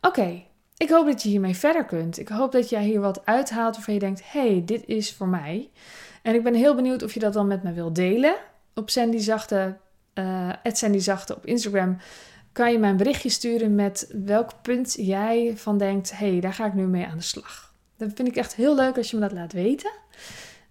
Oké, 0.00 0.42
ik 0.76 0.88
hoop 0.90 1.06
dat 1.06 1.22
je 1.22 1.28
hiermee 1.28 1.56
verder 1.56 1.84
kunt. 1.84 2.18
Ik 2.18 2.28
hoop 2.28 2.52
dat 2.52 2.68
jij 2.68 2.84
hier 2.84 3.00
wat 3.00 3.26
uithaalt 3.26 3.74
waarvan 3.74 3.94
je 3.94 4.00
denkt: 4.00 4.32
hey, 4.32 4.62
dit 4.64 4.86
is 4.86 5.12
voor 5.12 5.28
mij. 5.28 5.70
En 6.22 6.34
ik 6.34 6.42
ben 6.42 6.54
heel 6.54 6.74
benieuwd 6.74 7.02
of 7.02 7.14
je 7.14 7.20
dat 7.20 7.32
dan 7.32 7.46
met 7.46 7.62
me 7.62 7.72
wilt 7.72 7.94
delen. 7.94 8.36
Op 8.74 8.90
Sandy 8.90 9.18
Zachte, 9.18 9.76
uh, 10.14 10.52
Sandy 10.62 10.98
Zachte 10.98 11.36
op 11.36 11.46
Instagram 11.46 11.96
kan 12.52 12.72
je 12.72 12.78
mij 12.78 12.90
een 12.90 12.96
berichtje 12.96 13.28
sturen 13.28 13.74
met 13.74 14.14
welk 14.24 14.62
punt 14.62 14.94
jij 14.98 15.52
van 15.56 15.78
denkt: 15.78 16.18
hey, 16.18 16.40
daar 16.40 16.54
ga 16.54 16.66
ik 16.66 16.74
nu 16.74 16.86
mee 16.86 17.06
aan 17.06 17.18
de 17.18 17.22
slag. 17.22 17.74
Dat 17.96 18.10
vind 18.14 18.28
ik 18.28 18.36
echt 18.36 18.54
heel 18.54 18.74
leuk 18.74 18.96
als 18.96 19.10
je 19.10 19.16
me 19.16 19.22
dat 19.22 19.32
laat 19.32 19.52
weten. 19.52 19.90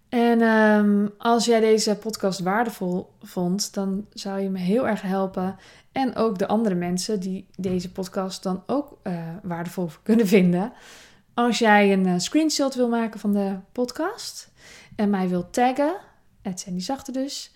En 0.09 0.41
um, 0.41 1.13
als 1.17 1.45
jij 1.45 1.59
deze 1.59 1.97
podcast 1.97 2.39
waardevol 2.39 3.13
vond, 3.21 3.73
dan 3.73 4.05
zou 4.13 4.39
je 4.39 4.49
me 4.49 4.59
heel 4.59 4.87
erg 4.87 5.01
helpen 5.01 5.55
en 5.91 6.15
ook 6.15 6.37
de 6.37 6.47
andere 6.47 6.75
mensen 6.75 7.19
die 7.19 7.47
deze 7.55 7.91
podcast 7.91 8.43
dan 8.43 8.63
ook 8.65 8.99
uh, 9.03 9.13
waardevol 9.43 9.89
kunnen 10.03 10.27
vinden. 10.27 10.73
Als 11.33 11.59
jij 11.59 11.93
een 11.93 12.07
uh, 12.07 12.13
screenshot 12.17 12.75
wil 12.75 12.89
maken 12.89 13.19
van 13.19 13.33
de 13.33 13.55
podcast 13.71 14.51
en 14.95 15.09
mij 15.09 15.27
wil 15.27 15.49
taggen, 15.49 15.95
het 16.41 16.59
zijn 16.59 16.75
die 16.75 16.83
zachte 16.83 17.11
dus, 17.11 17.51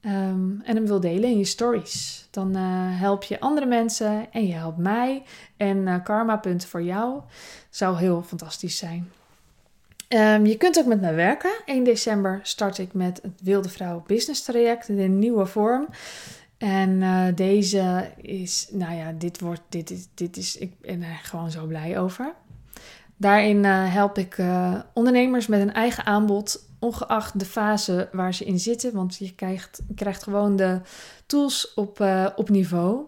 um, 0.00 0.60
en 0.64 0.76
hem 0.76 0.86
wil 0.86 1.00
delen 1.00 1.30
in 1.30 1.38
je 1.38 1.44
stories, 1.44 2.28
dan 2.30 2.56
uh, 2.56 2.62
help 3.00 3.22
je 3.22 3.40
andere 3.40 3.66
mensen 3.66 4.32
en 4.32 4.46
je 4.46 4.54
helpt 4.54 4.78
mij. 4.78 5.22
En 5.56 6.02
karma 6.02 6.36
punten 6.36 6.68
voor 6.68 6.82
jou 6.82 7.20
zou 7.70 7.96
heel 7.96 8.22
fantastisch 8.22 8.78
zijn. 8.78 9.10
Um, 10.08 10.46
je 10.46 10.56
kunt 10.56 10.78
ook 10.78 10.86
met 10.86 11.00
me 11.00 11.12
werken. 11.12 11.50
1 11.64 11.84
december 11.84 12.40
start 12.42 12.78
ik 12.78 12.92
met 12.92 13.20
het 13.22 13.40
Wilde 13.42 13.68
Vrouw 13.68 14.02
Business 14.06 14.42
Traject 14.42 14.88
in 14.88 14.98
een 14.98 15.18
nieuwe 15.18 15.46
vorm. 15.46 15.88
En 16.58 16.90
uh, 16.90 17.26
deze 17.34 18.10
is, 18.16 18.68
nou 18.70 18.94
ja, 18.94 19.12
dit 19.12 19.40
wordt, 19.40 19.62
dit 19.68 19.90
is, 19.90 20.08
dit 20.14 20.36
is, 20.36 20.56
ik 20.56 20.80
ben 20.80 21.02
er 21.02 21.20
gewoon 21.22 21.50
zo 21.50 21.66
blij 21.66 21.98
over. 21.98 22.34
Daarin 23.16 23.64
uh, 23.64 23.92
help 23.92 24.18
ik 24.18 24.38
uh, 24.38 24.74
ondernemers 24.92 25.46
met 25.46 25.60
een 25.60 25.72
eigen 25.72 26.04
aanbod, 26.04 26.68
ongeacht 26.78 27.38
de 27.38 27.46
fase 27.46 28.08
waar 28.12 28.34
ze 28.34 28.44
in 28.44 28.58
zitten. 28.58 28.92
Want 28.92 29.16
je 29.16 29.34
krijgt, 29.34 29.82
krijgt 29.94 30.22
gewoon 30.22 30.56
de 30.56 30.80
tools 31.26 31.74
op, 31.74 32.04
op 32.36 32.48
niveau. 32.48 33.06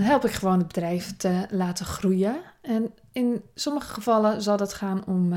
help 0.00 0.24
ik 0.24 0.32
gewoon 0.32 0.58
het 0.58 0.66
bedrijf 0.66 1.16
te 1.16 1.46
laten 1.50 1.86
groeien. 1.86 2.36
En 2.68 2.94
in 3.12 3.42
sommige 3.54 3.92
gevallen 3.92 4.42
zal 4.42 4.56
dat 4.56 4.74
gaan 4.74 5.06
om 5.06 5.32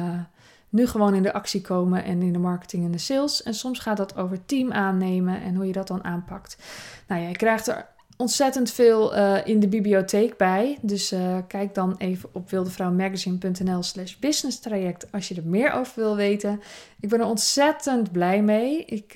nu 0.70 0.88
gewoon 0.88 1.14
in 1.14 1.24
de 1.24 1.34
actie 1.34 1.62
komen 1.62 2.04
en 2.04 2.22
in 2.22 2.34
de 2.34 2.40
marketing 2.40 2.86
en 2.86 2.92
de 2.92 2.98
sales. 2.98 3.44
En 3.44 3.54
soms 3.54 3.80
gaat 3.80 3.98
dat 3.98 4.18
over 4.18 4.46
team 4.46 4.72
aannemen 4.72 5.42
en 5.42 5.56
hoe 5.56 5.66
je 5.66 5.72
dat 5.72 5.88
dan 5.88 6.04
aanpakt. 6.04 6.58
Nou 7.08 7.22
ja, 7.22 7.28
je 7.28 7.36
krijgt 7.36 7.68
er 7.68 7.86
ontzettend 8.18 8.72
veel 8.72 9.16
uh, 9.16 9.38
in 9.46 9.60
de 9.60 9.68
bibliotheek 9.68 10.38
bij. 10.38 10.78
Dus 10.82 11.14
uh, 11.14 11.38
kijk 11.48 11.76
dan 11.76 11.96
even 11.98 12.30
op 12.34 12.50
wildevrouwmagazine.nl 12.50 13.84
slash 13.84 14.16
business 14.16 14.60
traject 14.60 15.12
als 15.12 15.28
je 15.28 15.36
er 15.36 15.46
meer 15.46 15.72
over 15.72 15.94
wil 15.96 16.16
weten. 16.16 16.62
Ik 17.00 17.10
ben 17.10 17.20
er 17.20 17.26
ontzettend 17.26 18.12
blij 18.12 18.42
mee. 18.42 18.86
Ik, 18.86 19.16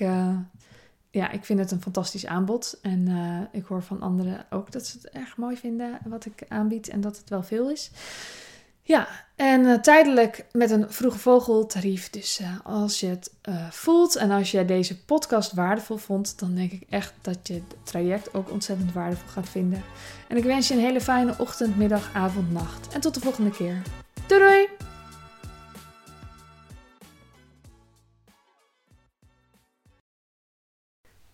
ja, 1.16 1.30
ik 1.30 1.44
vind 1.44 1.58
het 1.58 1.70
een 1.70 1.82
fantastisch 1.82 2.26
aanbod. 2.26 2.78
En 2.82 3.08
ik 3.52 3.64
hoor 3.64 3.82
van 3.82 4.00
anderen 4.00 4.46
ook 4.50 4.72
dat 4.72 4.86
ze 4.86 4.98
het 5.02 5.10
erg 5.10 5.36
mooi 5.36 5.56
vinden 5.56 5.98
wat 6.04 6.26
ik 6.26 6.44
aanbied 6.48 6.88
en 6.88 7.00
dat 7.00 7.16
het 7.16 7.28
wel 7.28 7.42
veel 7.42 7.70
is. 7.70 7.90
Ja, 8.86 9.08
en 9.36 9.66
eh, 9.66 9.78
tijdelijk 9.78 10.46
met 10.52 10.70
een 10.70 10.92
vroege 10.92 11.18
vogeltarief. 11.18 12.10
Dus 12.10 12.40
uh, 12.40 12.48
als 12.64 13.00
je 13.00 13.06
het 13.06 13.32
voelt 13.70 14.16
en 14.16 14.30
als 14.30 14.50
je 14.50 14.64
deze 14.64 15.04
podcast 15.04 15.52
waardevol 15.52 15.96
vond, 15.96 16.38
dan 16.38 16.54
denk 16.54 16.72
ik 16.72 16.86
echt 16.90 17.14
dat 17.20 17.38
je 17.42 17.54
het 17.54 17.76
traject 17.82 18.34
ook 18.34 18.50
ontzettend 18.50 18.92
waardevol 18.92 19.28
gaat 19.28 19.48
vinden. 19.48 19.82
En 20.28 20.36
ik 20.36 20.44
wens 20.44 20.68
je 20.68 20.74
een 20.74 20.80
hele 20.80 21.00
fijne 21.00 21.34
ochtend, 21.38 21.76
middag, 21.76 22.10
avond, 22.14 22.52
nacht. 22.52 22.94
En 22.94 23.00
tot 23.00 23.14
de 23.14 23.20
volgende 23.20 23.50
keer. 23.50 23.82
Doei 24.26 24.40
doei! 24.40 24.75